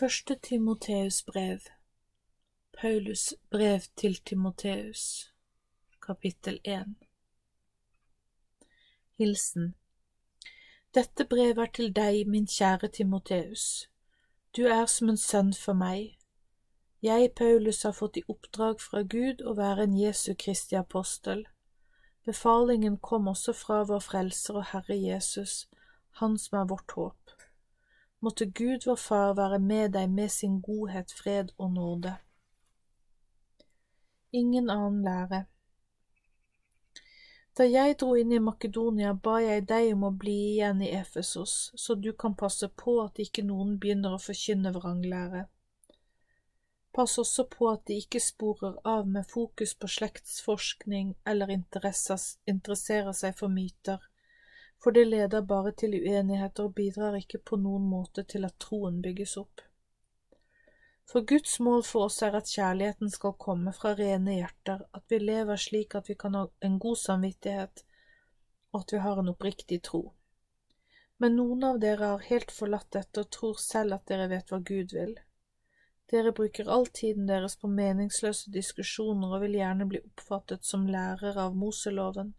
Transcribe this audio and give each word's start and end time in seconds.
Første 0.00 0.34
Timoteus 0.42 1.22
brev 1.22 1.58
Paulus 2.80 3.34
brev 3.50 3.80
til 3.96 4.14
Timoteus 4.14 5.32
Kapittel 6.06 6.60
1 6.64 6.94
Hilsen 9.18 9.74
Dette 10.94 11.24
brevet 11.24 11.58
er 11.58 11.72
til 11.74 11.92
deg, 11.96 12.26
min 12.26 12.46
kjære 12.46 12.88
Timoteus. 12.88 13.90
Du 14.56 14.62
er 14.62 14.86
som 14.86 15.08
en 15.08 15.20
sønn 15.20 15.52
for 15.52 15.76
meg. 15.76 16.16
Jeg, 17.02 17.32
Paulus, 17.36 17.82
har 17.82 17.92
fått 17.92 18.16
i 18.16 18.24
oppdrag 18.28 18.80
fra 18.80 19.02
Gud 19.02 19.44
å 19.44 19.52
være 19.60 19.84
en 19.84 19.98
Jesu 20.00 20.32
Kristi 20.34 20.80
apostel. 20.80 21.44
Befalingen 22.24 22.96
kom 22.96 23.28
også 23.28 23.52
fra 23.52 23.82
vår 23.84 24.00
Frelser 24.08 24.62
og 24.62 24.66
Herre 24.72 24.96
Jesus, 24.96 25.68
Han 26.10 26.38
som 26.38 26.62
er 26.62 26.72
vårt 26.72 26.96
håp. 26.96 27.39
Måtte 28.20 28.46
Gud 28.46 28.84
vår 28.86 28.96
Far 28.96 29.34
være 29.34 29.58
med 29.58 29.94
deg 29.96 30.10
med 30.12 30.28
sin 30.32 30.60
godhet, 30.60 31.12
fred 31.12 31.54
og 31.56 31.72
nåde. 31.72 32.16
Ingen 34.32 34.70
annen 34.70 35.02
lære. 35.04 35.44
Da 37.56 37.64
jeg 37.66 37.96
dro 38.00 38.14
inn 38.16 38.30
i 38.32 38.38
Makedonia, 38.40 39.14
ba 39.14 39.38
jeg 39.42 39.64
deg 39.68 39.94
om 39.94 40.04
å 40.06 40.10
bli 40.22 40.36
igjen 40.50 40.84
i 40.84 40.92
Efesos, 40.96 41.54
så 41.76 41.96
du 41.96 42.12
kan 42.12 42.36
passe 42.42 42.68
på 42.82 43.00
at 43.02 43.18
ikke 43.24 43.42
noen 43.48 43.74
begynner 43.80 44.14
å 44.16 44.22
forkynne 44.22 44.72
vranglære. 44.76 45.46
Pass 46.92 47.18
også 47.22 47.46
på 47.50 47.68
at 47.72 47.84
de 47.88 47.98
ikke 48.02 48.20
sporer 48.22 48.78
av 48.84 49.08
med 49.08 49.28
fokus 49.32 49.74
på 49.74 49.90
slektsforskning 49.96 51.12
eller 51.24 51.52
interesserer 51.56 53.12
seg 53.16 53.36
for 53.38 53.52
myter, 53.52 54.09
for 54.82 54.96
det 54.96 55.04
leder 55.04 55.42
bare 55.42 55.72
til 55.72 55.96
uenigheter 55.98 56.68
og 56.68 56.74
bidrar 56.74 57.18
ikke 57.18 57.42
på 57.50 57.58
noen 57.60 57.88
måte 57.90 58.24
til 58.24 58.46
at 58.48 58.56
troen 58.64 59.02
bygges 59.04 59.36
opp. 59.40 59.60
For 61.10 61.26
Guds 61.26 61.58
mål 61.60 61.82
for 61.84 62.06
oss 62.06 62.20
er 62.22 62.36
at 62.38 62.48
kjærligheten 62.48 63.10
skal 63.10 63.34
komme 63.44 63.72
fra 63.76 63.92
rene 63.98 64.36
hjerter, 64.38 64.84
at 64.94 65.04
vi 65.10 65.18
lever 65.18 65.58
slik 65.58 65.96
at 65.98 66.08
vi 66.08 66.14
kan 66.14 66.38
ha 66.38 66.46
en 66.64 66.78
god 66.78 66.96
samvittighet, 66.96 67.82
og 68.72 68.84
at 68.84 68.94
vi 68.94 69.00
har 69.04 69.18
en 69.18 69.32
oppriktig 69.32 69.80
tro. 69.88 70.04
Men 71.18 71.34
noen 71.36 71.64
av 71.66 71.80
dere 71.82 72.12
har 72.14 72.28
helt 72.30 72.54
forlatt 72.54 72.92
dette 72.96 73.24
og 73.24 73.32
tror 73.36 73.58
selv 73.60 73.98
at 73.98 74.06
dere 74.08 74.30
vet 74.30 74.52
hva 74.52 74.62
Gud 74.70 74.94
vil. 74.96 75.18
Dere 76.10 76.32
bruker 76.32 76.70
all 76.70 76.86
tiden 76.86 77.26
deres 77.28 77.58
på 77.60 77.68
meningsløse 77.68 78.50
diskusjoner 78.54 79.34
og 79.34 79.42
vil 79.44 79.58
gjerne 79.58 79.88
bli 79.90 80.00
oppfattet 80.00 80.64
som 80.64 80.86
lærere 80.88 81.36
av 81.42 81.58
Moseloven 81.58 82.32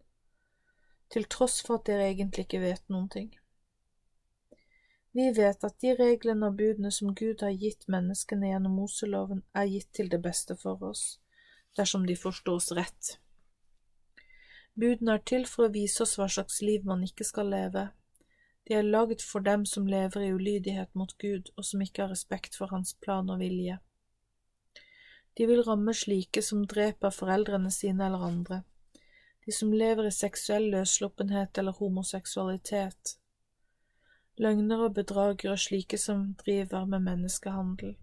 til 1.11 1.27
tross 1.27 1.61
for 1.65 1.79
at 1.79 1.87
dere 1.89 2.09
egentlig 2.09 2.47
ikke 2.47 2.61
vet 2.63 2.83
noen 2.89 3.09
ting. 3.11 3.31
Vi 5.11 5.27
vet 5.35 5.63
at 5.67 5.75
de 5.83 5.91
reglene 5.99 6.47
og 6.47 6.59
budene 6.59 6.91
som 6.95 7.11
Gud 7.15 7.43
har 7.43 7.51
gitt 7.59 7.83
menneskene 7.91 8.53
gjennom 8.53 8.77
Moseloven, 8.79 9.41
er 9.53 9.67
gitt 9.67 9.89
til 9.97 10.07
det 10.11 10.21
beste 10.23 10.55
for 10.55 10.79
oss, 10.87 11.19
dersom 11.75 12.05
de 12.07 12.15
forstås 12.15 12.71
rett. 12.77 13.17
Budene 14.79 15.17
er 15.17 15.25
til 15.27 15.43
for 15.51 15.67
å 15.67 15.73
vise 15.73 16.05
oss 16.05 16.15
hva 16.15 16.29
slags 16.31 16.61
liv 16.63 16.87
man 16.87 17.03
ikke 17.03 17.27
skal 17.27 17.51
leve. 17.51 17.89
De 18.67 18.77
er 18.77 18.87
laget 18.87 19.23
for 19.25 19.43
dem 19.43 19.65
som 19.67 19.89
lever 19.89 20.23
i 20.23 20.31
ulydighet 20.31 20.95
mot 20.95 21.11
Gud 21.19 21.51
og 21.57 21.67
som 21.67 21.83
ikke 21.83 22.05
har 22.05 22.13
respekt 22.13 22.55
for 22.55 22.71
Hans 22.71 22.93
plan 23.03 23.27
og 23.29 23.43
vilje. 23.43 23.81
De 25.35 25.47
vil 25.47 25.63
ramme 25.67 25.91
slike 25.95 26.43
som 26.43 26.63
dreper 26.63 27.11
foreldrene 27.11 27.71
sine 27.71 28.07
eller 28.07 28.23
andre 28.31 28.63
de 29.51 29.55
som 29.55 29.73
lever 29.73 30.07
i 30.07 30.11
seksuell 30.15 30.69
løssluppenhet 30.71 31.57
eller 31.59 31.75
homoseksualitet, 31.75 33.17
løgner 34.39 34.85
og 34.85 34.93
bedragere 34.95 35.57
slike 35.59 35.97
som 35.99 36.21
driver 36.39 36.85
med 36.87 37.03
menneskehandel. 37.03 37.97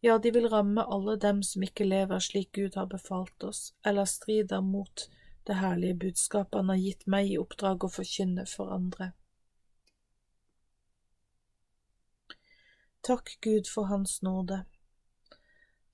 Ja, 0.00 0.20
de 0.22 0.30
vil 0.30 0.46
ramme 0.52 0.84
alle 0.86 1.16
dem 1.18 1.42
som 1.42 1.66
ikke 1.66 1.88
lever 1.88 2.22
slik 2.22 2.52
Gud 2.54 2.78
har 2.78 2.86
befalt 2.86 3.42
oss, 3.42 3.72
eller 3.82 4.06
strider 4.06 4.62
mot 4.62 5.08
det 5.50 5.58
herlige 5.58 5.98
budskapet 6.06 6.60
han 6.60 6.70
har 6.70 6.78
gitt 6.84 7.06
meg 7.10 7.32
i 7.32 7.38
oppdrag 7.42 7.82
å 7.82 7.90
forkynne 7.90 8.46
for 8.46 8.70
andre. 8.70 9.10
Takk 13.02 13.34
Gud 13.42 13.66
for 13.66 13.90
Hans 13.90 14.20
nåde. 14.22 14.62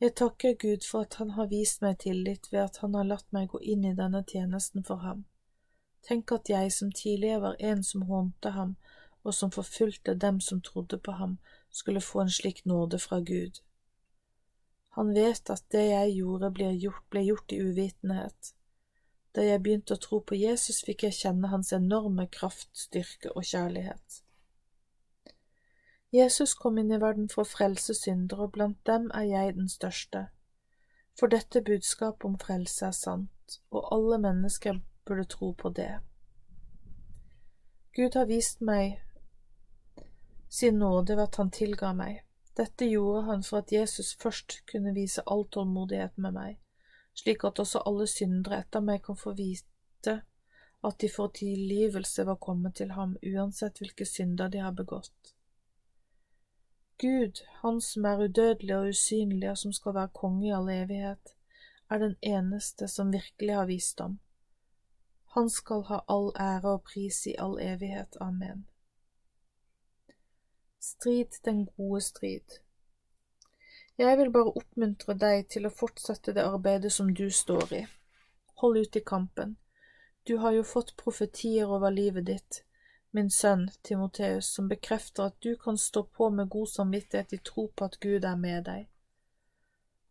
Jeg 0.01 0.15
takker 0.15 0.55
Gud 0.59 0.87
for 0.91 1.07
at 1.07 1.15
Han 1.15 1.31
har 1.31 1.47
vist 1.47 1.83
meg 1.83 2.01
tillit 2.03 2.51
ved 2.53 2.61
at 2.61 2.81
Han 2.83 2.95
har 2.95 3.07
latt 3.09 3.31
meg 3.33 3.49
gå 3.53 3.61
inn 3.63 3.85
i 3.85 3.95
denne 3.95 4.25
tjenesten 4.27 4.85
for 4.85 5.05
ham. 5.07 5.25
Tenk 6.05 6.33
at 6.33 6.51
jeg 6.51 6.73
som 6.73 6.91
tidligere 6.93 7.41
var 7.41 7.61
en 7.61 7.83
som 7.83 8.03
hånte 8.11 8.51
ham 8.51 8.75
og 9.25 9.35
som 9.35 9.51
forfulgte 9.51 10.15
dem 10.15 10.41
som 10.41 10.61
trodde 10.61 10.99
på 10.99 11.13
ham, 11.13 11.39
skulle 11.71 12.01
få 12.01 12.21
en 12.21 12.31
slik 12.31 12.65
nåde 12.65 12.99
fra 12.99 13.21
Gud. 13.21 13.61
Han 14.99 15.15
vet 15.15 15.51
at 15.51 15.65
det 15.73 15.87
jeg 15.89 16.13
gjorde, 16.19 16.51
ble 16.51 16.69
gjort, 16.79 17.07
ble 17.11 17.23
gjort 17.25 17.53
i 17.53 17.61
uvitenhet. 17.63 18.53
Da 19.35 19.43
jeg 19.43 19.63
begynte 19.63 19.97
å 19.97 20.03
tro 20.03 20.21
på 20.21 20.37
Jesus, 20.39 20.85
fikk 20.87 21.07
jeg 21.09 21.17
kjenne 21.17 21.51
hans 21.51 21.73
enorme 21.73 22.29
kraft, 22.31 22.71
styrke 22.79 23.33
og 23.33 23.49
kjærlighet. 23.49 24.21
Jesus 26.15 26.55
kom 26.55 26.79
inn 26.79 26.93
i 26.95 26.99
verden 27.03 27.27
for 27.33 27.43
å 27.43 27.51
frelse 27.51 27.95
syndere, 27.99 28.47
og 28.47 28.53
blant 28.55 28.79
dem 28.87 29.09
er 29.19 29.25
jeg 29.27 29.55
den 29.57 29.71
største. 29.73 30.29
For 31.19 31.31
dette 31.31 31.63
budskapet 31.67 32.27
om 32.29 32.37
frelse 32.39 32.87
er 32.87 32.95
sant, 32.95 33.57
og 33.75 33.89
alle 33.97 34.21
mennesker 34.23 34.79
burde 35.09 35.25
tro 35.33 35.51
på 35.59 35.73
det. 35.75 35.91
Gud 37.99 38.15
har 38.15 38.31
vist 38.31 38.63
meg 38.63 39.01
sin 40.49 40.79
nåde 40.79 41.17
ved 41.17 41.25
at 41.25 41.41
han 41.43 41.51
tilga 41.51 41.93
meg. 41.99 42.23
Dette 42.55 42.87
gjorde 42.87 43.27
han 43.33 43.43
for 43.43 43.65
at 43.65 43.75
Jesus 43.75 44.15
først 44.15 44.61
kunne 44.71 44.95
vise 44.95 45.23
all 45.27 45.45
tålmodighet 45.51 46.15
med 46.19 46.39
meg, 46.39 46.59
slik 47.19 47.43
at 47.47 47.59
også 47.59 47.83
alle 47.91 48.07
syndere 48.11 48.63
etter 48.63 48.87
meg 48.87 49.03
kan 49.03 49.19
få 49.19 49.35
vite 49.35 50.21
at 50.85 50.99
de 51.01 51.09
for 51.09 51.33
tilgivelse 51.35 52.27
var 52.27 52.39
kommet 52.39 52.77
til 52.79 52.93
ham, 52.95 53.17
uansett 53.23 53.81
hvilke 53.81 54.07
synder 54.07 54.53
de 54.53 54.63
har 54.63 54.75
begått. 54.79 55.34
Gud, 56.99 57.41
Han 57.63 57.81
som 57.81 58.05
er 58.05 58.25
udødelig 58.25 58.77
og 58.77 58.89
usynlig 58.89 59.51
og 59.51 59.59
som 59.59 59.73
skal 59.73 59.95
være 59.95 60.09
konge 60.15 60.47
i 60.49 60.53
all 60.53 60.69
evighet, 60.71 61.35
er 61.91 61.99
den 61.99 62.17
eneste 62.23 62.89
som 62.89 63.13
virkelig 63.13 63.55
har 63.55 63.67
visdom. 63.67 64.19
Han 65.35 65.51
skal 65.51 65.83
ha 65.83 65.99
all 66.09 66.31
ære 66.41 66.71
og 66.77 66.83
pris 66.83 67.27
i 67.27 67.35
all 67.39 67.59
evighet. 67.61 68.17
Amen. 68.21 68.67
Strid 70.81 71.41
den 71.45 71.67
gode 71.67 72.01
strid. 72.01 72.61
Jeg 73.99 74.19
vil 74.19 74.31
bare 74.33 74.53
oppmuntre 74.59 75.15
deg 75.15 75.49
til 75.51 75.67
å 75.67 75.75
fortsette 75.75 76.35
det 76.35 76.43
arbeidet 76.43 76.93
som 76.93 77.11
du 77.15 77.27
står 77.31 77.73
i. 77.73 77.83
Hold 78.63 78.79
ut 78.79 78.97
i 78.97 79.03
kampen. 79.07 79.57
Du 80.29 80.37
har 80.39 80.55
jo 80.55 80.63
fått 80.63 80.97
profetier 80.97 81.67
over 81.67 81.91
livet 81.91 82.27
ditt, 82.27 82.63
min 83.15 83.31
sønn 83.31 83.69
Timoteus, 83.87 84.49
som 84.57 84.69
bekrefter 84.69 85.31
at 85.31 85.37
du 85.41 85.55
kan 85.57 85.79
stå 85.79 86.03
på 86.19 86.31
med 86.31 86.49
god 86.51 86.69
samvittighet 86.69 87.33
i 87.33 87.39
tro 87.39 87.69
på 87.69 87.89
at 87.89 87.99
Gud 88.03 88.25
er 88.25 88.37
med 88.37 88.65
deg. 88.67 88.89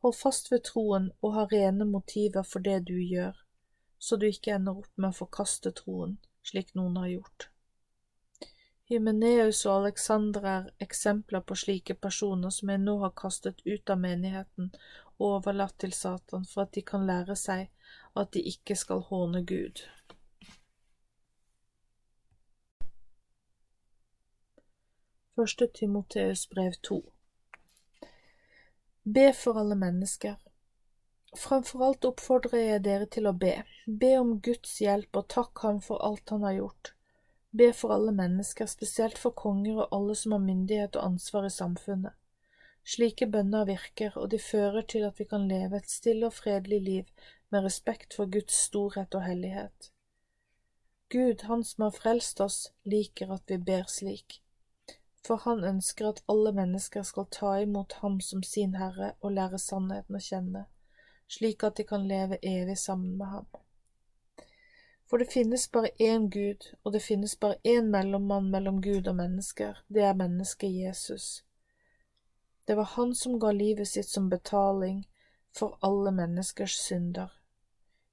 Hold 0.03 0.15
fast 0.15 0.51
ved 0.51 0.63
troen 0.67 1.09
og 1.21 1.33
ha 1.37 1.47
rene 1.51 1.87
motiver 1.87 2.47
for 2.47 2.63
det 2.63 2.81
du 2.87 2.95
gjør, 2.95 3.35
så 3.99 4.19
du 4.19 4.27
ikke 4.27 4.55
ender 4.55 4.79
opp 4.83 4.91
med 4.95 5.11
å 5.11 5.19
forkaste 5.23 5.71
troen, 5.79 6.17
slik 6.43 6.73
noen 6.79 6.97
har 6.99 7.11
gjort. 7.11 7.49
Hymeneus 8.91 9.61
og 9.65 9.85
Alexander 9.85 10.47
er 10.53 10.65
eksempler 10.83 11.43
på 11.47 11.55
slike 11.55 11.95
personer 11.95 12.51
som 12.51 12.71
jeg 12.71 12.81
nå 12.83 12.97
har 13.03 13.13
kastet 13.15 13.63
ut 13.65 13.89
av 13.89 14.01
menigheten 14.03 14.73
og 15.17 15.27
overlatt 15.29 15.77
til 15.79 15.95
Satan 15.95 16.43
for 16.49 16.65
at 16.65 16.73
de 16.75 16.83
kan 16.83 17.07
lære 17.07 17.35
seg 17.39 17.69
at 18.19 18.33
de 18.35 18.43
ikke 18.51 18.75
skal 18.77 19.05
håne 19.07 19.43
Gud. 19.47 19.85
Første 25.35 25.65
Timoteus 25.73 26.47
brev 26.47 26.73
to 26.83 26.99
Be 29.03 29.31
for 29.33 29.57
alle 29.57 29.75
mennesker. 29.75 30.35
Framfor 31.35 31.85
alt 31.87 32.05
oppfordrer 32.05 32.61
jeg 32.61 32.83
dere 32.85 33.07
til 33.15 33.25
å 33.25 33.31
be. 33.33 33.55
Be 33.87 34.11
om 34.19 34.35
Guds 34.45 34.75
hjelp 34.83 35.17
og 35.17 35.25
takk 35.33 35.63
ham 35.65 35.79
for 35.81 36.05
alt 36.05 36.29
han 36.29 36.45
har 36.45 36.53
gjort. 36.59 36.91
Be 37.49 37.71
for 37.73 37.95
alle 37.95 38.13
mennesker, 38.13 38.69
spesielt 38.69 39.17
for 39.23 39.33
konger 39.33 39.81
og 39.87 39.97
alle 39.97 40.19
som 40.21 40.37
har 40.37 40.45
myndighet 40.45 41.01
og 41.01 41.07
ansvar 41.07 41.49
i 41.49 41.51
samfunnet. 41.57 42.13
Slike 42.85 43.25
bønner 43.33 43.65
virker, 43.65 44.13
og 44.13 44.29
de 44.35 44.37
fører 44.37 44.85
til 44.85 45.07
at 45.09 45.17
vi 45.17 45.25
kan 45.33 45.49
leve 45.49 45.81
et 45.81 45.89
stille 45.89 46.29
og 46.29 46.37
fredelig 46.37 46.81
liv 46.91 47.27
med 47.49 47.65
respekt 47.65 48.13
for 48.13 48.29
Guds 48.29 48.61
storhet 48.67 49.17
og 49.17 49.25
hellighet. 49.25 49.89
Gud, 51.09 51.49
Han 51.49 51.65
som 51.65 51.89
har 51.89 51.97
frelst 51.97 52.41
oss, 52.41 52.67
liker 52.85 53.33
at 53.33 53.49
vi 53.49 53.57
ber 53.57 53.89
slik 53.89 54.42
for 55.27 55.39
han 55.45 55.63
ønsker 55.63 56.09
at 56.09 56.23
alle 56.27 56.51
mennesker 56.51 57.03
skal 57.07 57.27
ta 57.31 57.53
imot 57.63 57.93
ham 58.01 58.19
som 58.21 58.43
sin 58.43 58.75
Herre 58.75 59.13
og 59.21 59.31
lære 59.37 59.59
sannheten 59.59 60.19
å 60.19 60.23
kjenne, 60.23 60.65
slik 61.31 61.63
at 61.63 61.77
de 61.79 61.85
kan 61.87 62.07
leve 62.07 62.39
evig 62.41 62.77
sammen 62.77 63.15
med 63.17 63.31
ham. 63.35 63.47
For 65.09 65.17
det 65.21 65.31
finnes 65.31 65.67
bare 65.71 65.93
én 65.99 66.27
Gud, 66.29 66.67
og 66.83 66.93
det 66.93 67.03
finnes 67.05 67.35
bare 67.39 67.55
én 67.63 67.89
mellommann 67.93 68.49
mellom 68.51 68.81
Gud 68.81 69.07
og 69.07 69.15
mennesker, 69.15 69.79
det 69.87 70.03
er 70.03 70.19
mennesket 70.19 70.73
Jesus. 70.73 71.43
Det 72.67 72.75
var 72.75 72.91
han 72.95 73.15
som 73.15 73.39
ga 73.39 73.51
livet 73.51 73.87
sitt 73.87 74.09
som 74.09 74.29
betaling 74.29 75.03
for 75.51 75.77
alle 75.81 76.11
menneskers 76.11 76.77
synder. 76.79 77.29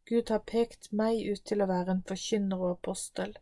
Gud 0.05 0.31
har 0.31 0.39
pekt 0.39 0.93
meg 0.93 1.23
ut 1.33 1.43
til 1.47 1.63
å 1.63 1.71
være 1.71 1.95
en 1.95 2.07
forkynner 2.07 2.59
og 2.59 2.79
apostel, 2.79 3.37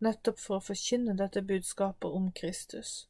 nettopp 0.00 0.40
for 0.40 0.58
å 0.58 0.66
forkynne 0.72 1.16
dette 1.16 1.42
budskapet 1.42 2.10
om 2.10 2.30
Kristus. 2.32 3.08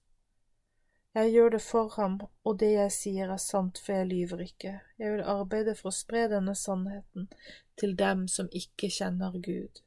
Jeg 1.15 1.31
gjør 1.31 1.53
det 1.55 1.63
for 1.63 1.93
ham, 1.95 2.17
og 2.45 2.59
det 2.59 2.73
jeg 2.73 2.93
sier 2.93 3.31
er 3.31 3.39
sant, 3.39 3.79
for 3.79 3.95
jeg 3.95 4.09
lyver 4.11 4.41
ikke. 4.49 4.73
Jeg 4.99 5.13
vil 5.13 5.27
arbeide 5.35 5.77
for 5.79 5.93
å 5.93 5.95
spre 5.95 6.25
denne 6.33 6.57
sannheten 6.59 7.29
til 7.79 7.95
dem 7.99 8.27
som 8.31 8.49
ikke 8.51 8.91
kjenner 8.91 9.37
Gud. 9.45 9.85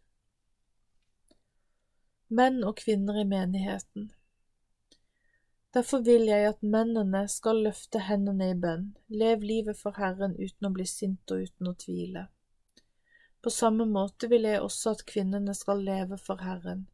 Menn 2.30 2.64
og 2.64 2.78
kvinner 2.80 3.20
i 3.20 3.28
menigheten 3.28 4.12
Derfor 5.76 6.00
vil 6.00 6.26
jeg 6.26 6.48
at 6.48 6.64
mennene 6.64 7.26
skal 7.30 7.60
løfte 7.62 8.00
hendene 8.08 8.48
i 8.50 8.56
bønn, 8.58 8.88
lev 9.12 9.44
livet 9.46 9.78
for 9.78 10.00
Herren 10.00 10.34
uten 10.40 10.70
å 10.70 10.72
bli 10.74 10.88
sint 10.90 11.32
og 11.36 11.44
uten 11.44 11.70
å 11.70 11.74
tvile. 11.78 12.24
På 13.44 13.52
samme 13.54 13.86
måte 13.86 14.30
vil 14.32 14.48
jeg 14.48 14.64
også 14.64 14.96
at 14.96 15.04
kvinnene 15.12 15.54
skal 15.54 15.84
leve 15.86 16.18
for 16.18 16.42
Herren. 16.42 16.88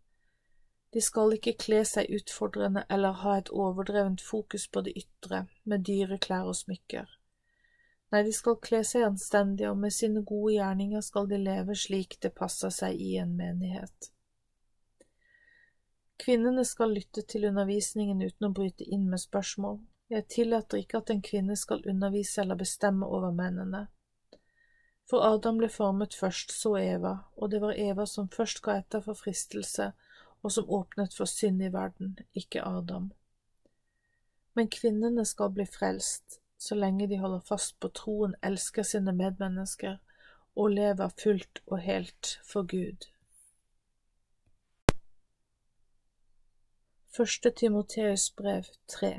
De 0.93 1.01
skal 1.01 1.33
ikke 1.33 1.55
kle 1.57 1.81
seg 1.89 2.11
utfordrende 2.13 2.83
eller 2.93 3.17
ha 3.23 3.37
et 3.39 3.49
overdrevent 3.49 4.21
fokus 4.21 4.67
på 4.69 4.83
det 4.85 4.93
ytre, 4.99 5.47
med 5.65 5.85
dyre 5.87 6.19
klær 6.21 6.51
og 6.51 6.57
smykker. 6.59 7.07
Nei, 8.13 8.21
de 8.27 8.33
skal 8.37 8.59
kle 8.61 8.83
seg 8.85 9.07
anstendig, 9.07 9.65
og 9.71 9.79
med 9.81 9.93
sine 9.95 10.21
gode 10.21 10.53
gjerninger 10.53 11.01
skal 11.01 11.25
de 11.31 11.39
leve 11.41 11.73
slik 11.73 12.19
det 12.21 12.29
passer 12.37 12.69
seg 12.69 13.01
i 13.01 13.15
en 13.17 13.33
menighet. 13.39 14.11
Kvinnene 16.21 16.61
skal 16.65 16.93
lytte 16.93 17.23
til 17.25 17.49
undervisningen 17.49 18.21
uten 18.21 18.51
å 18.51 18.53
bryte 18.53 18.85
inn 18.85 19.09
med 19.09 19.23
spørsmål. 19.23 19.81
Jeg 20.13 20.29
tillater 20.29 20.83
ikke 20.83 21.01
at 21.01 21.09
en 21.09 21.25
kvinne 21.25 21.57
skal 21.57 21.81
undervise 21.89 22.43
eller 22.43 22.59
bestemme 22.61 23.09
over 23.09 23.33
mennene. 23.33 23.87
For 25.09 25.25
Adam 25.25 25.57
ble 25.57 25.73
formet 25.73 26.13
først, 26.13 26.53
så 26.53 26.77
Eva, 26.77 27.17
og 27.33 27.49
det 27.49 27.65
var 27.65 27.73
Eva 27.81 28.05
som 28.07 28.29
først 28.29 28.61
ga 28.61 28.77
etter 28.83 29.01
for 29.01 29.17
fristelse 29.17 29.89
og 30.43 30.51
som 30.51 30.69
åpnet 30.69 31.15
for 31.15 31.29
synd 31.29 31.63
i 31.63 31.71
verden, 31.73 32.17
ikke 32.35 32.63
Adam. 32.67 33.11
Men 34.53 34.69
kvinnene 34.69 35.25
skal 35.25 35.53
bli 35.55 35.65
frelst 35.65 36.39
så 36.63 36.75
lenge 36.75 37.07
de 37.07 37.17
holder 37.19 37.39
fast 37.39 37.79
på 37.79 37.89
troen, 37.91 38.35
elsker 38.43 38.85
sine 38.87 39.11
medmennesker 39.11 39.97
og 40.55 40.69
lever 40.71 41.11
fullt 41.23 41.59
og 41.65 41.81
helt 41.83 42.39
for 42.47 42.63
Gud. 42.63 43.09
Første 47.13 47.51
Timoteus 47.51 48.29
brev 48.31 48.63
3 48.87 49.11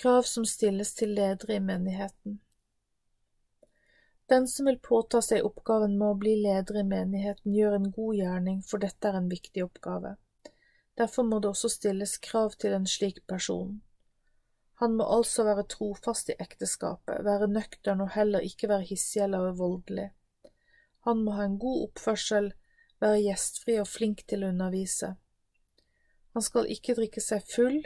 Krav 0.00 0.22
som 0.22 0.44
stilles 0.44 0.94
til 0.94 1.16
ledere 1.16 1.56
i 1.56 1.64
menigheten. 1.64 2.40
Den 4.30 4.48
som 4.48 4.66
vil 4.66 4.78
påta 4.78 5.18
seg 5.22 5.42
oppgaven 5.42 5.96
med 5.98 6.06
å 6.06 6.16
bli 6.22 6.36
leder 6.38 6.76
i 6.78 6.84
menigheten, 6.86 7.50
gjør 7.50 7.72
en 7.80 7.88
god 7.90 8.14
gjerning, 8.14 8.60
for 8.62 8.78
dette 8.78 9.10
er 9.10 9.16
en 9.18 9.26
viktig 9.32 9.64
oppgave. 9.64 10.12
Derfor 11.00 11.26
må 11.26 11.40
det 11.42 11.50
også 11.50 11.70
stilles 11.74 12.12
krav 12.22 12.54
til 12.62 12.76
en 12.76 12.86
slik 12.86 13.18
person. 13.26 13.80
Han 14.78 14.94
må 15.00 15.08
altså 15.16 15.48
være 15.48 15.66
trofast 15.74 16.30
i 16.30 16.38
ekteskapet, 16.46 17.24
være 17.26 17.50
nøktern 17.50 18.06
og 18.06 18.14
heller 18.14 18.46
ikke 18.46 18.70
være 18.70 18.86
hissig 18.92 19.24
eller 19.26 19.50
voldelig. 19.58 20.06
Han 21.10 21.26
må 21.26 21.34
ha 21.34 21.50
en 21.50 21.58
god 21.58 21.88
oppførsel, 21.88 22.52
være 23.02 23.24
gjestfri 23.26 23.80
og 23.82 23.90
flink 23.90 24.22
til 24.30 24.46
å 24.46 24.54
undervise. 24.54 25.16
Han 26.38 26.46
skal 26.46 26.70
ikke 26.70 26.94
drikke 27.02 27.26
seg 27.26 27.42
full, 27.50 27.82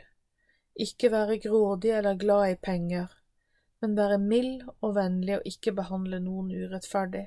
ikke 0.76 1.08
være 1.08 1.40
grådig 1.48 1.96
eller 2.02 2.20
glad 2.20 2.50
i 2.52 2.64
penger 2.68 3.20
men 3.84 3.98
være 3.98 4.16
mild 4.16 4.62
og 4.80 4.94
vennlig 4.96 5.34
og 5.36 5.48
ikke 5.48 5.74
behandle 5.76 6.16
noen 6.24 6.48
urettferdig. 6.56 7.26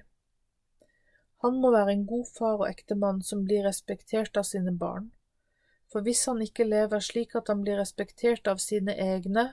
Han 1.46 1.60
må 1.62 1.70
være 1.76 1.94
en 1.94 2.08
god 2.10 2.32
far 2.34 2.56
og 2.64 2.66
ektemann 2.66 3.20
som 3.28 3.44
blir 3.46 3.68
respektert 3.68 4.40
av 4.42 4.48
sine 4.50 4.74
barn, 4.74 5.12
for 5.92 6.02
hvis 6.02 6.24
han 6.26 6.42
ikke 6.42 6.66
lever 6.66 7.06
slik 7.06 7.38
at 7.38 7.54
han 7.54 7.62
blir 7.62 7.78
respektert 7.78 8.50
av 8.50 8.58
sine 8.64 8.98
egne 8.98 9.46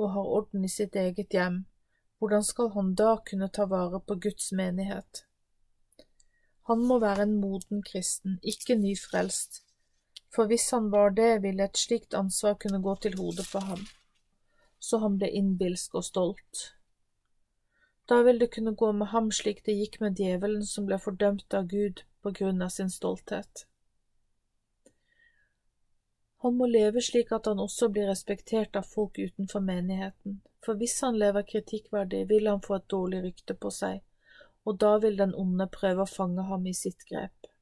og 0.00 0.08
har 0.16 0.32
orden 0.38 0.64
i 0.64 0.72
sitt 0.72 0.96
eget 0.96 1.36
hjem, 1.36 1.66
hvordan 2.16 2.48
skal 2.48 2.72
han 2.78 2.94
da 2.96 3.12
kunne 3.28 3.52
ta 3.52 3.68
vare 3.68 4.00
på 4.00 4.16
Guds 4.24 4.50
menighet? 4.56 5.26
Han 6.70 6.86
må 6.88 6.96
være 7.02 7.26
en 7.26 7.40
moden 7.42 7.84
kristen, 7.84 8.40
ikke 8.40 8.78
nyfrelst, 8.80 9.66
for 10.32 10.48
hvis 10.48 10.70
han 10.72 10.88
var 10.94 11.12
det, 11.12 11.42
ville 11.44 11.68
et 11.68 11.76
slikt 11.76 12.16
ansvar 12.16 12.56
kunne 12.62 12.80
gå 12.80 13.02
til 13.04 13.20
hodet 13.20 13.50
på 13.52 13.60
ham 13.68 13.82
så 14.82 14.98
han 14.98 15.16
ble 15.18 15.28
innbilsk 15.30 15.94
og 15.94 16.04
stolt. 16.04 16.62
Da 18.10 18.22
vil 18.26 18.40
det 18.40 18.50
kunne 18.56 18.74
gå 18.74 18.88
med 18.92 19.12
ham 19.12 19.28
slik 19.30 19.62
det 19.66 19.76
gikk 19.78 20.00
med 20.02 20.18
djevelen 20.18 20.64
som 20.66 20.88
ble 20.88 20.98
fordømt 21.04 21.54
av 21.54 21.68
Gud 21.70 22.02
på 22.22 22.32
grunn 22.38 22.64
av 22.66 22.72
sin 22.74 22.90
stolthet. 22.90 23.66
Han 26.42 26.58
må 26.58 26.66
leve 26.66 27.04
slik 27.06 27.30
at 27.30 27.46
han 27.46 27.62
også 27.62 27.92
blir 27.94 28.10
respektert 28.10 28.74
av 28.74 28.90
folk 28.96 29.22
utenfor 29.22 29.62
menigheten, 29.62 30.40
for 30.66 30.74
hvis 30.74 30.98
han 31.06 31.18
lever 31.22 31.46
kritikkverdig, 31.54 32.26
vil 32.34 32.50
han 32.50 32.62
få 32.66 32.80
et 32.80 32.90
dårlig 32.90 33.22
rykte 33.28 33.54
på 33.54 33.70
seg, 33.70 34.02
og 34.66 34.80
da 34.82 34.96
vil 35.04 35.14
den 35.22 35.38
onde 35.38 35.70
prøve 35.70 36.02
å 36.02 36.14
fange 36.18 36.50
ham 36.50 36.66
i 36.66 36.74
sitt 36.74 37.06
grep. 37.06 37.52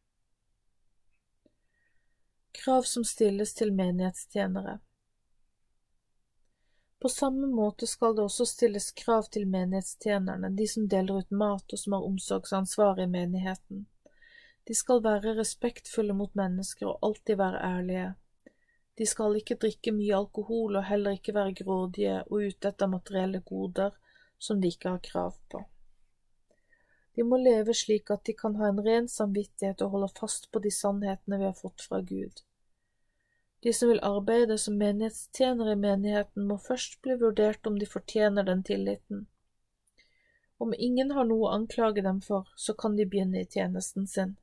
Krav 2.57 2.89
som 2.89 3.05
stilles 3.05 3.53
til 3.61 3.77
menighetstjenere 3.77 4.81
på 7.01 7.09
samme 7.09 7.47
måte 7.47 7.87
skal 7.87 8.17
det 8.17 8.23
også 8.27 8.45
stilles 8.45 8.91
krav 8.93 9.31
til 9.33 9.47
menighetstjenerne, 9.49 10.51
de 10.57 10.67
som 10.69 10.89
deler 10.89 11.23
ut 11.23 11.31
mat 11.33 11.73
og 11.73 11.81
som 11.81 11.97
har 11.97 12.05
omsorgsansvar 12.05 13.01
i 13.01 13.07
menigheten. 13.09 13.87
De 14.69 14.77
skal 14.77 15.01
være 15.03 15.33
respektfulle 15.39 16.15
mot 16.15 16.35
mennesker 16.37 16.91
og 16.91 16.99
alltid 17.09 17.41
være 17.41 17.63
ærlige. 17.71 18.11
De 19.01 19.07
skal 19.09 19.39
ikke 19.39 19.57
drikke 19.63 19.95
mye 19.97 20.19
alkohol 20.19 20.77
og 20.77 20.85
heller 20.91 21.17
ikke 21.17 21.35
være 21.35 21.57
grådige 21.63 22.19
og 22.27 22.45
ute 22.51 22.69
etter 22.69 22.93
materielle 22.93 23.41
goder 23.49 23.97
som 24.39 24.61
de 24.61 24.69
ikke 24.69 24.93
har 24.93 25.01
krav 25.09 25.39
på. 25.49 25.65
De 27.17 27.25
må 27.25 27.41
leve 27.41 27.73
slik 27.75 28.13
at 28.13 28.27
de 28.29 28.37
kan 28.37 28.61
ha 28.61 28.69
en 28.69 28.85
ren 28.85 29.09
samvittighet 29.09 29.81
og 29.85 29.97
holde 29.97 30.13
fast 30.21 30.51
på 30.53 30.61
de 30.61 30.71
sannhetene 30.73 31.41
vi 31.41 31.49
har 31.49 31.57
fått 31.57 31.89
fra 31.89 32.05
Gud. 32.05 32.45
De 33.61 33.73
som 33.73 33.89
vil 33.89 34.01
arbeide 34.03 34.57
som 34.59 34.79
menighetstjenere 34.81 35.73
i 35.77 35.81
menigheten, 35.81 36.47
må 36.49 36.57
først 36.59 37.01
bli 37.05 37.17
vurdert 37.21 37.67
om 37.67 37.77
de 37.79 37.87
fortjener 37.87 38.47
den 38.49 38.63
tilliten. 38.65 39.27
Om 40.61 40.75
ingen 40.77 41.11
har 41.17 41.29
noe 41.29 41.49
å 41.49 41.53
anklage 41.57 42.05
dem 42.05 42.21
for, 42.25 42.49
så 42.57 42.75
kan 42.75 42.97
de 42.97 43.07
begynne 43.09 43.43
i 43.43 43.49
tjenesten 43.49 44.07
sin. 44.09 44.35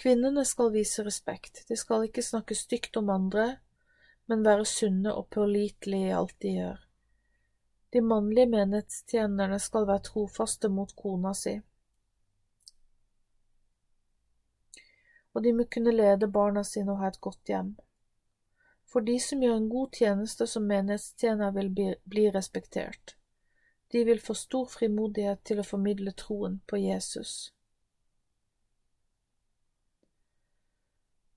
Kvinnene 0.00 0.44
skal 0.46 0.70
vise 0.74 1.04
respekt, 1.06 1.64
de 1.68 1.76
skal 1.76 2.06
ikke 2.06 2.22
snakke 2.24 2.58
stygt 2.58 2.96
om 2.96 3.10
andre, 3.12 3.48
men 4.30 4.46
være 4.46 4.66
sunne 4.66 5.14
og 5.14 5.28
pålitelige 5.34 6.10
i 6.10 6.14
alt 6.16 6.36
de 6.42 6.54
gjør. 6.54 6.84
De 7.90 8.00
mannlige 8.00 8.50
menighetstjenerne 8.50 9.58
skal 9.58 9.86
være 9.88 10.06
trofaste 10.06 10.70
mot 10.70 10.94
kona 10.96 11.34
si. 11.34 11.56
Og 15.34 15.44
de 15.44 15.52
må 15.52 15.64
kunne 15.74 15.94
lede 15.94 16.28
barna 16.32 16.62
sine 16.64 16.92
og 16.92 16.98
ha 17.02 17.10
et 17.12 17.20
godt 17.20 17.52
hjem. 17.52 17.76
For 18.90 19.00
de 19.06 19.20
som 19.22 19.42
gjør 19.42 19.56
en 19.56 19.70
god 19.70 19.92
tjeneste 19.98 20.46
som 20.46 20.66
menighetstjener, 20.66 21.50
vil 21.54 21.70
bli, 21.74 21.94
bli 22.10 22.26
respektert. 22.34 23.16
De 23.92 24.04
vil 24.04 24.20
få 24.20 24.34
stor 24.34 24.66
frimodighet 24.70 25.42
til 25.44 25.62
å 25.62 25.66
formidle 25.66 26.12
troen 26.18 26.58
på 26.66 26.80
Jesus. 26.82 27.52